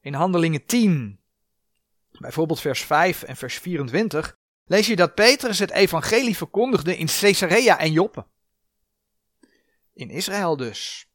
In 0.00 0.14
handelingen 0.14 0.66
10, 0.66 1.20
bijvoorbeeld 2.10 2.60
vers 2.60 2.82
5 2.82 3.22
en 3.22 3.36
vers 3.36 3.58
24, 3.58 4.36
lees 4.64 4.86
je 4.86 4.96
dat 4.96 5.14
Petrus 5.14 5.58
het 5.58 5.70
evangelie 5.70 6.36
verkondigde 6.36 6.96
in 6.96 7.06
Caesarea 7.06 7.78
en 7.78 7.92
Joppe. 7.92 8.26
In 9.94 10.10
Israël 10.10 10.56
dus. 10.56 11.08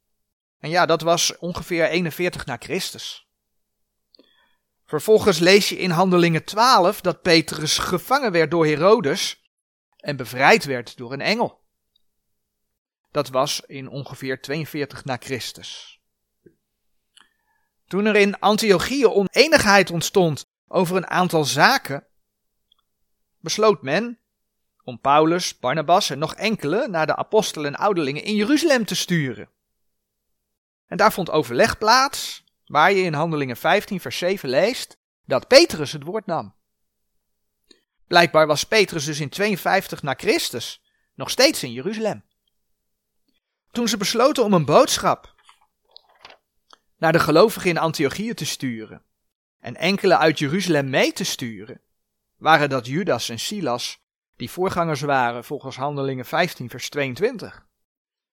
En 0.58 0.70
ja, 0.70 0.86
dat 0.86 1.00
was 1.00 1.38
ongeveer 1.38 1.88
41 1.88 2.46
na 2.46 2.56
Christus. 2.56 3.28
Vervolgens 4.84 5.38
lees 5.38 5.68
je 5.68 5.78
in 5.78 5.90
Handelingen 5.90 6.44
12 6.44 7.00
dat 7.00 7.22
Petrus 7.22 7.78
gevangen 7.78 8.32
werd 8.32 8.50
door 8.50 8.66
Herodes 8.66 9.44
en 10.06 10.16
bevrijd 10.16 10.64
werd 10.64 10.96
door 10.96 11.12
een 11.12 11.20
engel. 11.20 11.64
Dat 13.10 13.28
was 13.28 13.60
in 13.60 13.88
ongeveer 13.88 14.40
42 14.40 15.04
na 15.04 15.16
Christus. 15.20 16.00
Toen 17.86 18.06
er 18.06 18.16
in 18.16 18.38
Antiochië 18.38 19.06
oneenigheid 19.06 19.90
ontstond 19.90 20.44
over 20.66 20.96
een 20.96 21.06
aantal 21.06 21.44
zaken, 21.44 22.06
besloot 23.40 23.82
men 23.82 24.18
om 24.82 25.00
Paulus, 25.00 25.58
Barnabas 25.58 26.10
en 26.10 26.18
nog 26.18 26.34
enkele 26.34 26.88
naar 26.88 27.06
de 27.06 27.16
apostelen 27.16 27.74
en 27.74 27.80
ouderlingen 27.80 28.22
in 28.22 28.34
Jeruzalem 28.34 28.84
te 28.84 28.94
sturen. 28.94 29.50
En 30.86 30.96
daar 30.96 31.12
vond 31.12 31.30
overleg 31.30 31.78
plaats, 31.78 32.44
waar 32.64 32.92
je 32.92 33.02
in 33.02 33.14
Handelingen 33.14 33.56
15 33.56 34.00
vers 34.00 34.18
7 34.18 34.48
leest 34.48 34.98
dat 35.24 35.48
Petrus 35.48 35.92
het 35.92 36.02
woord 36.02 36.26
nam. 36.26 36.55
Blijkbaar 38.06 38.46
was 38.46 38.64
Petrus 38.64 39.04
dus 39.04 39.20
in 39.20 39.28
52 39.28 40.02
na 40.02 40.14
Christus 40.16 40.82
nog 41.14 41.30
steeds 41.30 41.62
in 41.62 41.72
Jeruzalem. 41.72 42.24
Toen 43.70 43.88
ze 43.88 43.96
besloten 43.96 44.44
om 44.44 44.52
een 44.52 44.64
boodschap 44.64 45.34
naar 46.96 47.12
de 47.12 47.18
gelovigen 47.18 47.70
in 47.70 47.78
Antiochië 47.78 48.34
te 48.34 48.46
sturen 48.46 49.02
en 49.60 49.76
enkele 49.76 50.16
uit 50.16 50.38
Jeruzalem 50.38 50.90
mee 50.90 51.12
te 51.12 51.24
sturen, 51.24 51.80
waren 52.36 52.68
dat 52.68 52.86
Judas 52.86 53.28
en 53.28 53.38
Silas, 53.38 54.04
die 54.36 54.50
voorgangers 54.50 55.00
waren 55.00 55.44
volgens 55.44 55.76
Handelingen 55.76 56.24
15 56.24 56.70
vers 56.70 56.88
22. 56.88 57.66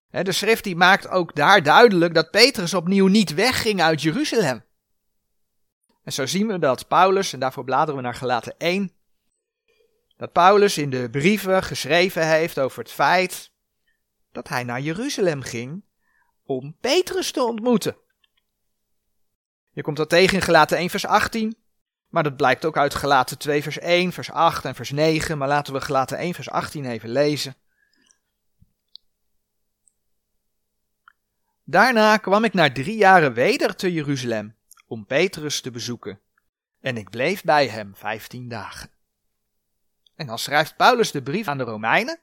De 0.10 0.32
schrift 0.32 0.64
die 0.64 0.76
maakt 0.76 1.08
ook 1.08 1.36
daar 1.36 1.64
duidelijk 1.64 2.14
dat 2.14 2.32
Petrus 2.32 2.74
opnieuw 2.74 3.08
niet 3.08 3.34
wegging 3.34 3.82
uit 3.82 4.02
Jeruzalem. 4.02 4.64
En 6.04 6.14
zo 6.14 6.26
zien 6.26 6.48
we 6.48 6.60
dat 6.60 6.88
Paulus, 6.88 7.34
en 7.34 7.40
daarvoor 7.40 7.64
bladeren 7.64 7.96
we 7.96 8.02
naar 8.02 8.16
Gelaten 8.16 8.58
1, 8.58 8.92
dat 10.24 10.32
Paulus 10.32 10.78
in 10.78 10.90
de 10.90 11.10
brieven 11.10 11.64
geschreven 11.64 12.28
heeft 12.28 12.60
over 12.60 12.80
het 12.80 12.92
feit 12.92 13.52
dat 14.32 14.48
hij 14.48 14.64
naar 14.64 14.82
Jeruzalem 14.82 15.42
ging 15.42 15.84
om 16.44 16.78
Petrus 16.80 17.32
te 17.32 17.44
ontmoeten. 17.44 17.98
Je 19.72 19.82
komt 19.82 19.98
dat 19.98 20.10
tegen 20.10 20.36
in 20.36 20.42
Gelaten 20.42 20.78
1 20.78 20.90
vers 20.90 21.06
18, 21.06 21.56
maar 22.08 22.24
dat 22.24 22.38
blijkt 22.38 22.66
ook 22.66 22.78
uit 22.78 22.96
Gelaten 22.96 23.38
2 23.38 23.64
vers 23.64 23.80
1, 23.80 24.12
vers 24.12 24.32
8 24.32 24.66
en 24.66 24.76
vers 24.76 24.92
9, 24.92 25.38
maar 25.38 25.48
laten 25.48 25.74
we 25.74 25.82
Gelaten 25.82 26.18
1 26.18 26.34
vers 26.34 26.50
18 26.50 26.86
even 26.86 27.10
lezen. 27.10 27.56
Daarna 31.64 32.18
kwam 32.18 32.44
ik 32.44 32.54
na 32.54 32.72
drie 32.72 32.98
jaren 32.98 33.34
weder 33.34 33.76
te 33.76 33.94
Jeruzalem 33.94 34.56
om 34.86 35.06
Petrus 35.06 35.62
te 35.62 35.72
bezoeken. 35.72 36.20
En 36.80 36.98
ik 36.98 37.10
bleef 37.10 37.44
bij 37.44 37.68
hem 37.68 37.96
vijftien 37.96 38.48
dagen. 38.48 38.93
En 40.16 40.28
dan 40.28 40.40
schrijft 40.40 40.76
Paulus 40.76 41.12
de 41.12 41.24
brief 41.24 41.48
aan 41.48 41.58
de 41.58 41.64
Romeinen. 41.64 42.20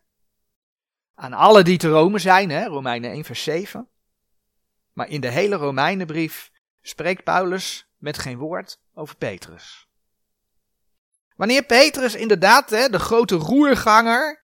Aan 1.14 1.32
alle 1.32 1.62
die 1.62 1.78
te 1.78 1.88
Rome 1.88 2.18
zijn, 2.18 2.50
hè, 2.50 2.66
Romeinen 2.66 3.10
1 3.10 3.24
vers 3.24 3.42
7. 3.42 3.88
Maar 4.92 5.08
in 5.08 5.20
de 5.20 5.28
hele 5.28 5.56
Romeinenbrief 5.56 6.50
spreekt 6.80 7.24
Paulus 7.24 7.88
met 7.96 8.18
geen 8.18 8.38
woord 8.38 8.80
over 8.94 9.16
Petrus. 9.16 9.88
Wanneer 11.36 11.62
Petrus 11.62 12.14
inderdaad 12.14 12.70
hè, 12.70 12.88
de 12.88 12.98
grote 12.98 13.34
roerganger, 13.34 14.44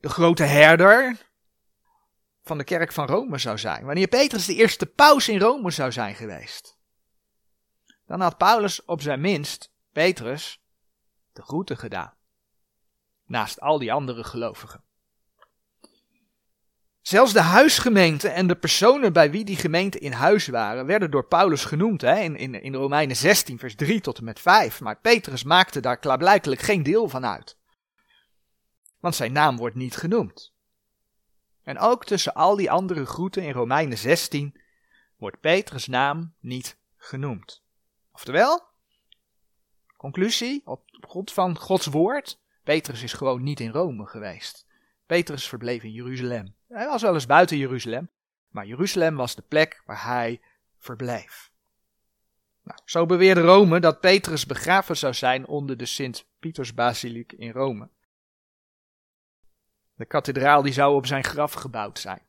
de 0.00 0.08
grote 0.08 0.42
herder, 0.42 1.16
van 2.42 2.58
de 2.58 2.64
kerk 2.64 2.92
van 2.92 3.06
Rome 3.06 3.38
zou 3.38 3.58
zijn. 3.58 3.84
Wanneer 3.84 4.08
Petrus 4.08 4.46
de 4.46 4.54
eerste 4.54 4.86
paus 4.86 5.28
in 5.28 5.40
Rome 5.40 5.70
zou 5.70 5.92
zijn 5.92 6.14
geweest. 6.14 6.76
Dan 8.06 8.20
had 8.20 8.38
Paulus 8.38 8.84
op 8.84 9.02
zijn 9.02 9.20
minst 9.20 9.72
Petrus 9.92 10.65
de 11.36 11.42
groeten 11.42 11.76
gedaan. 11.76 12.14
Naast 13.26 13.60
al 13.60 13.78
die 13.78 13.92
andere 13.92 14.24
gelovigen. 14.24 14.84
Zelfs 17.00 17.32
de 17.32 17.40
huisgemeente 17.40 18.28
en 18.28 18.46
de 18.46 18.56
personen 18.56 19.12
bij 19.12 19.30
wie 19.30 19.44
die 19.44 19.56
gemeente 19.56 19.98
in 19.98 20.12
huis 20.12 20.46
waren, 20.46 20.86
werden 20.86 21.10
door 21.10 21.26
Paulus 21.26 21.64
genoemd 21.64 22.00
hè, 22.00 22.20
in, 22.20 22.36
in, 22.36 22.62
in 22.62 22.74
Romeinen 22.74 23.16
16, 23.16 23.58
vers 23.58 23.74
3 23.74 24.00
tot 24.00 24.18
en 24.18 24.24
met 24.24 24.40
5. 24.40 24.80
Maar 24.80 25.00
Petrus 25.00 25.42
maakte 25.44 25.80
daar 25.80 25.98
klaarblijkelijk 25.98 26.60
geen 26.60 26.82
deel 26.82 27.08
van 27.08 27.26
uit. 27.26 27.56
Want 29.00 29.14
zijn 29.14 29.32
naam 29.32 29.56
wordt 29.56 29.76
niet 29.76 29.96
genoemd. 29.96 30.54
En 31.62 31.78
ook 31.78 32.04
tussen 32.04 32.34
al 32.34 32.56
die 32.56 32.70
andere 32.70 33.06
groeten 33.06 33.42
in 33.42 33.52
Romeinen 33.52 33.98
16 33.98 34.60
wordt 35.16 35.40
Petrus' 35.40 35.86
naam 35.86 36.34
niet 36.40 36.78
genoemd. 36.96 37.62
Oftewel, 38.12 38.62
conclusie 39.96 40.62
op 40.64 40.85
van 41.32 41.58
Gods 41.58 41.86
woord, 41.86 42.38
Petrus 42.64 43.02
is 43.02 43.12
gewoon 43.12 43.42
niet 43.42 43.60
in 43.60 43.70
Rome 43.70 44.06
geweest. 44.06 44.66
Petrus 45.06 45.48
verbleef 45.48 45.82
in 45.82 45.92
Jeruzalem. 45.92 46.54
Hij 46.68 46.86
was 46.86 47.02
wel 47.02 47.14
eens 47.14 47.26
buiten 47.26 47.56
Jeruzalem, 47.56 48.10
maar 48.48 48.66
Jeruzalem 48.66 49.16
was 49.16 49.34
de 49.34 49.42
plek 49.42 49.82
waar 49.86 50.04
hij 50.04 50.40
verbleef. 50.78 51.50
Nou, 52.62 52.78
zo 52.84 53.06
beweerde 53.06 53.40
Rome 53.40 53.80
dat 53.80 54.00
Petrus 54.00 54.46
begraven 54.46 54.96
zou 54.96 55.14
zijn 55.14 55.46
onder 55.46 55.76
de 55.76 55.86
Sint-Pietersbasiliek 55.86 57.32
in 57.32 57.50
Rome. 57.50 57.88
De 59.94 60.04
kathedraal 60.04 60.62
die 60.62 60.72
zou 60.72 60.94
op 60.94 61.06
zijn 61.06 61.24
graf 61.24 61.52
gebouwd 61.52 61.98
zijn. 61.98 62.22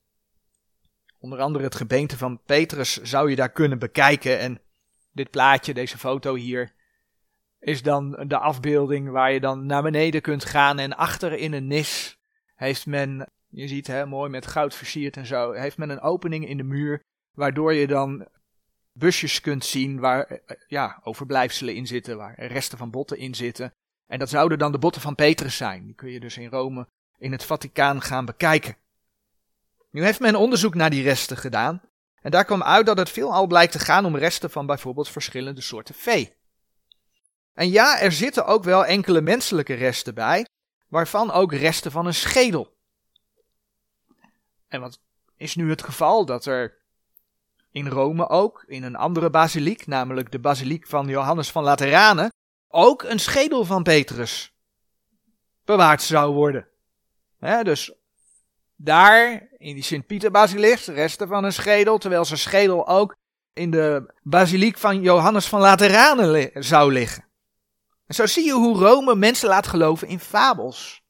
Onder 1.19 1.39
andere 1.39 1.63
het 1.63 1.75
gebeente 1.75 2.17
van 2.17 2.41
Petrus 2.45 3.01
zou 3.01 3.29
je 3.29 3.35
daar 3.35 3.51
kunnen 3.51 3.79
bekijken. 3.79 4.39
En 4.39 4.61
dit 5.11 5.29
plaatje, 5.29 5.73
deze 5.73 5.97
foto 5.97 6.35
hier, 6.35 6.73
is 7.59 7.81
dan 7.81 8.23
de 8.27 8.37
afbeelding 8.37 9.09
waar 9.09 9.31
je 9.31 9.39
dan 9.39 9.65
naar 9.65 9.83
beneden 9.83 10.21
kunt 10.21 10.45
gaan. 10.45 10.79
En 10.79 10.97
achter 10.97 11.33
in 11.33 11.53
een 11.53 11.67
nis 11.67 12.17
heeft 12.55 12.85
men, 12.85 13.31
je 13.47 13.67
ziet 13.67 13.87
hè, 13.87 14.05
mooi 14.05 14.29
met 14.29 14.47
goud 14.47 14.75
versierd 14.75 15.17
en 15.17 15.25
zo, 15.25 15.51
heeft 15.51 15.77
men 15.77 15.89
een 15.89 16.01
opening 16.01 16.47
in 16.47 16.57
de 16.57 16.63
muur. 16.63 17.01
Waardoor 17.31 17.73
je 17.73 17.87
dan 17.87 18.27
busjes 18.91 19.41
kunt 19.41 19.65
zien 19.65 19.99
waar 19.99 20.23
eh, 20.23 20.57
ja, 20.67 20.99
overblijfselen 21.03 21.75
in 21.75 21.87
zitten, 21.87 22.17
waar 22.17 22.45
resten 22.45 22.77
van 22.77 22.91
botten 22.91 23.17
in 23.17 23.35
zitten. 23.35 23.73
En 24.07 24.19
dat 24.19 24.29
zouden 24.29 24.57
dan 24.57 24.71
de 24.71 24.79
botten 24.79 25.01
van 25.01 25.15
Petrus 25.15 25.57
zijn. 25.57 25.85
Die 25.85 25.95
kun 25.95 26.11
je 26.11 26.19
dus 26.19 26.37
in 26.37 26.49
Rome 26.49 26.87
in 27.17 27.31
het 27.31 27.43
Vaticaan 27.43 28.01
gaan 28.01 28.25
bekijken. 28.25 28.77
Nu 29.91 30.03
heeft 30.03 30.19
men 30.19 30.35
onderzoek 30.35 30.75
naar 30.75 30.89
die 30.89 31.03
resten 31.03 31.37
gedaan. 31.37 31.81
En 32.21 32.31
daar 32.31 32.45
kwam 32.45 32.63
uit 32.63 32.85
dat 32.85 32.97
het 32.97 33.09
veelal 33.09 33.47
blijkt 33.47 33.71
te 33.71 33.79
gaan 33.79 34.05
om 34.05 34.17
resten 34.17 34.49
van 34.49 34.65
bijvoorbeeld 34.65 35.09
verschillende 35.09 35.61
soorten 35.61 35.95
vee. 35.95 36.36
En 37.57 37.69
ja, 37.69 37.99
er 37.99 38.11
zitten 38.11 38.45
ook 38.45 38.63
wel 38.63 38.85
enkele 38.85 39.21
menselijke 39.21 39.73
resten 39.73 40.13
bij, 40.13 40.45
waarvan 40.87 41.31
ook 41.31 41.53
resten 41.53 41.91
van 41.91 42.05
een 42.05 42.13
schedel. 42.13 42.75
En 44.67 44.81
wat 44.81 44.99
is 45.35 45.55
nu 45.55 45.69
het 45.69 45.83
geval 45.83 46.25
dat 46.25 46.45
er 46.45 46.77
in 47.71 47.87
Rome 47.87 48.29
ook, 48.29 48.63
in 48.67 48.83
een 48.83 48.95
andere 48.95 49.29
basiliek, 49.29 49.87
namelijk 49.87 50.31
de 50.31 50.39
basiliek 50.39 50.87
van 50.87 51.07
Johannes 51.07 51.51
van 51.51 51.63
Lateranen, 51.63 52.31
ook 52.67 53.03
een 53.03 53.19
schedel 53.19 53.65
van 53.65 53.83
Petrus 53.83 54.53
bewaard 55.65 56.01
zou 56.01 56.33
worden 56.33 56.67
dus 57.63 57.93
daar 58.75 59.47
in 59.57 59.73
die 59.73 59.83
Sint-Pieter-basiliek 59.83 60.79
resten 60.79 61.27
van 61.27 61.43
een 61.43 61.53
schedel, 61.53 61.97
terwijl 61.97 62.25
zijn 62.25 62.39
schedel 62.39 62.87
ook 62.87 63.15
in 63.53 63.71
de 63.71 64.13
basiliek 64.23 64.77
van 64.77 65.01
Johannes 65.01 65.47
van 65.47 65.59
Lateranen 65.59 66.51
zou 66.63 66.93
liggen. 66.93 67.26
En 68.07 68.15
zo 68.15 68.25
zie 68.25 68.45
je 68.45 68.53
hoe 68.53 68.77
Rome 68.77 69.15
mensen 69.15 69.49
laat 69.49 69.67
geloven 69.67 70.07
in 70.07 70.19
fabels. 70.19 71.03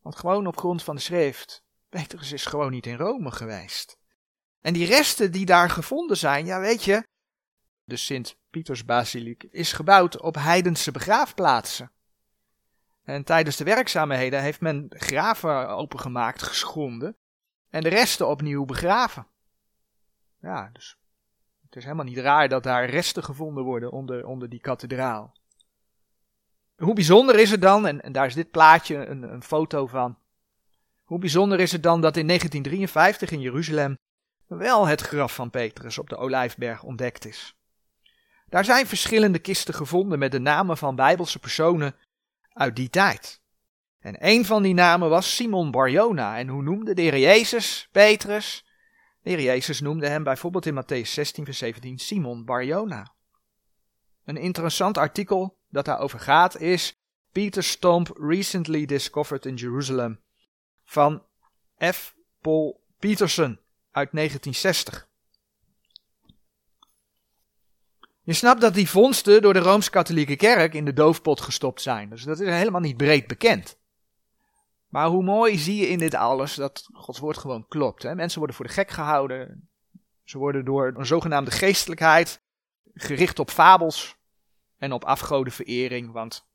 Want 0.00 0.16
gewoon 0.16 0.46
op 0.46 0.56
grond 0.56 0.82
van 0.82 0.94
de 0.94 1.00
schrift, 1.00 1.62
Petrus 1.88 2.32
is 2.32 2.46
gewoon 2.46 2.70
niet 2.70 2.86
in 2.86 2.96
Rome 2.96 3.30
geweest. 3.30 3.98
En 4.60 4.72
die 4.72 4.86
resten 4.86 5.32
die 5.32 5.46
daar 5.46 5.70
gevonden 5.70 6.16
zijn, 6.16 6.46
ja 6.46 6.60
weet 6.60 6.84
je, 6.84 7.06
de 7.84 7.96
Sint-Pietersbasiliek 7.96 9.42
is 9.42 9.72
gebouwd 9.72 10.20
op 10.20 10.34
heidense 10.34 10.90
begraafplaatsen. 10.90 11.92
En 13.04 13.24
tijdens 13.24 13.56
de 13.56 13.64
werkzaamheden 13.64 14.42
heeft 14.42 14.60
men 14.60 14.86
graven 14.88 15.68
opengemaakt, 15.68 16.42
geschonden 16.42 17.16
en 17.70 17.82
de 17.82 17.88
resten 17.88 18.28
opnieuw 18.28 18.64
begraven. 18.64 19.26
Ja, 20.40 20.70
dus 20.72 20.96
het 21.64 21.76
is 21.76 21.84
helemaal 21.84 22.04
niet 22.04 22.18
raar 22.18 22.48
dat 22.48 22.62
daar 22.62 22.90
resten 22.90 23.24
gevonden 23.24 23.64
worden 23.64 23.92
onder, 23.92 24.26
onder 24.26 24.48
die 24.48 24.60
kathedraal. 24.60 25.34
Hoe 26.82 26.94
bijzonder 26.94 27.38
is 27.38 27.50
het 27.50 27.60
dan, 27.60 27.86
en, 27.86 28.12
daar 28.12 28.26
is 28.26 28.34
dit 28.34 28.50
plaatje 28.50 29.06
een, 29.06 29.22
een 29.22 29.42
foto 29.42 29.86
van. 29.86 30.18
Hoe 31.02 31.18
bijzonder 31.18 31.60
is 31.60 31.72
het 31.72 31.82
dan 31.82 32.00
dat 32.00 32.16
in 32.16 32.26
1953 32.26 33.30
in 33.30 33.40
Jeruzalem 33.40 33.98
wel 34.46 34.86
het 34.86 35.00
graf 35.00 35.34
van 35.34 35.50
Petrus 35.50 35.98
op 35.98 36.08
de 36.08 36.16
Olijfberg 36.16 36.82
ontdekt 36.82 37.26
is. 37.26 37.56
Daar 38.48 38.64
zijn 38.64 38.86
verschillende 38.86 39.38
kisten 39.38 39.74
gevonden 39.74 40.18
met 40.18 40.32
de 40.32 40.38
namen 40.38 40.76
van 40.76 40.96
bijbelse 40.96 41.38
personen 41.38 41.94
uit 42.52 42.76
die 42.76 42.90
tijd. 42.90 43.40
En 44.00 44.16
een 44.18 44.44
van 44.44 44.62
die 44.62 44.74
namen 44.74 45.08
was 45.08 45.34
Simon 45.34 45.70
Barjona. 45.70 46.38
En 46.38 46.48
hoe 46.48 46.62
noemde 46.62 46.94
de 46.94 47.02
Heer 47.02 47.18
Jezus 47.18 47.88
Petrus? 47.92 48.64
De 49.20 49.30
Heer 49.30 49.42
Jezus 49.42 49.80
noemde 49.80 50.08
hem 50.08 50.22
bijvoorbeeld 50.22 50.66
in 50.66 50.82
Matthäus 50.82 51.08
16, 51.08 51.44
vers 51.44 51.58
17 51.58 51.98
Simon 51.98 52.44
Barjona. 52.44 53.12
Een 54.24 54.36
interessant 54.36 54.98
artikel 54.98 55.60
dat 55.72 55.84
daarover 55.84 56.20
gaat 56.20 56.60
is 56.60 56.96
Peter's 57.32 57.76
Tomb 57.76 58.08
Recently 58.18 58.86
Discovered 58.86 59.46
in 59.46 59.54
Jerusalem 59.54 60.20
van 60.84 61.22
F. 61.84 62.14
Paul 62.40 62.80
Peterson 62.98 63.58
uit 63.90 64.08
1960. 64.12 65.08
Je 68.22 68.32
snapt 68.32 68.60
dat 68.60 68.74
die 68.74 68.88
vondsten 68.88 69.42
door 69.42 69.52
de 69.52 69.58
Rooms-Katholieke 69.58 70.36
Kerk 70.36 70.74
in 70.74 70.84
de 70.84 70.92
doofpot 70.92 71.40
gestopt 71.40 71.82
zijn. 71.82 72.08
Dus 72.08 72.22
dat 72.22 72.40
is 72.40 72.48
helemaal 72.48 72.80
niet 72.80 72.96
breed 72.96 73.26
bekend. 73.26 73.78
Maar 74.88 75.06
hoe 75.06 75.22
mooi 75.22 75.58
zie 75.58 75.76
je 75.76 75.88
in 75.88 75.98
dit 75.98 76.14
alles 76.14 76.54
dat 76.54 76.88
Gods 76.92 77.18
woord 77.18 77.38
gewoon 77.38 77.68
klopt. 77.68 78.02
Hè? 78.02 78.14
Mensen 78.14 78.38
worden 78.38 78.56
voor 78.56 78.66
de 78.66 78.72
gek 78.72 78.90
gehouden. 78.90 79.68
Ze 80.24 80.38
worden 80.38 80.64
door 80.64 80.92
een 80.96 81.06
zogenaamde 81.06 81.50
geestelijkheid 81.50 82.42
gericht 82.94 83.38
op 83.38 83.50
fabels 83.50 84.16
en 84.82 84.92
op 84.92 85.04
afgodenverering. 85.04 86.12
Want 86.12 86.46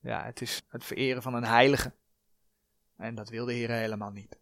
ja, 0.00 0.24
het 0.24 0.40
is 0.40 0.62
het 0.68 0.84
vereren 0.84 1.22
van 1.22 1.34
een 1.34 1.44
heilige. 1.44 1.94
En 2.96 3.14
dat 3.14 3.28
wil 3.28 3.44
de 3.44 3.52
Heer 3.52 3.70
helemaal 3.70 4.10
niet. 4.10 4.38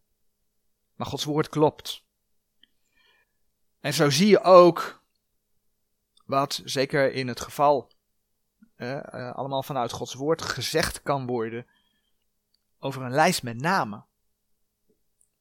Maar 0.94 1.06
Gods 1.06 1.24
woord 1.24 1.48
klopt. 1.48 2.04
En 3.80 3.94
zo 3.94 4.10
zie 4.10 4.28
je 4.28 4.42
ook 4.42 5.02
wat 6.24 6.60
zeker 6.64 7.12
in 7.12 7.28
het 7.28 7.40
geval 7.40 7.92
uh, 8.76 9.32
allemaal 9.32 9.62
vanuit 9.62 9.92
Gods 9.92 10.14
woord 10.14 10.42
gezegd 10.42 11.02
kan 11.02 11.26
worden 11.26 11.66
over 12.78 13.02
een 13.02 13.10
lijst 13.10 13.42
met 13.42 13.60
namen 13.60 14.06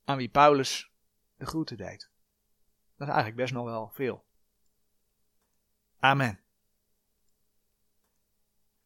aan 0.04 0.18
wie 0.18 0.30
Paulus 0.30 0.92
de 1.36 1.46
groeten 1.46 1.78
deed. 1.78 2.10
Dat 2.98 3.08
is 3.08 3.14
eigenlijk 3.14 3.36
best 3.36 3.54
nog 3.54 3.66
wel 3.66 3.90
veel. 3.94 4.26
Amen. 6.00 6.45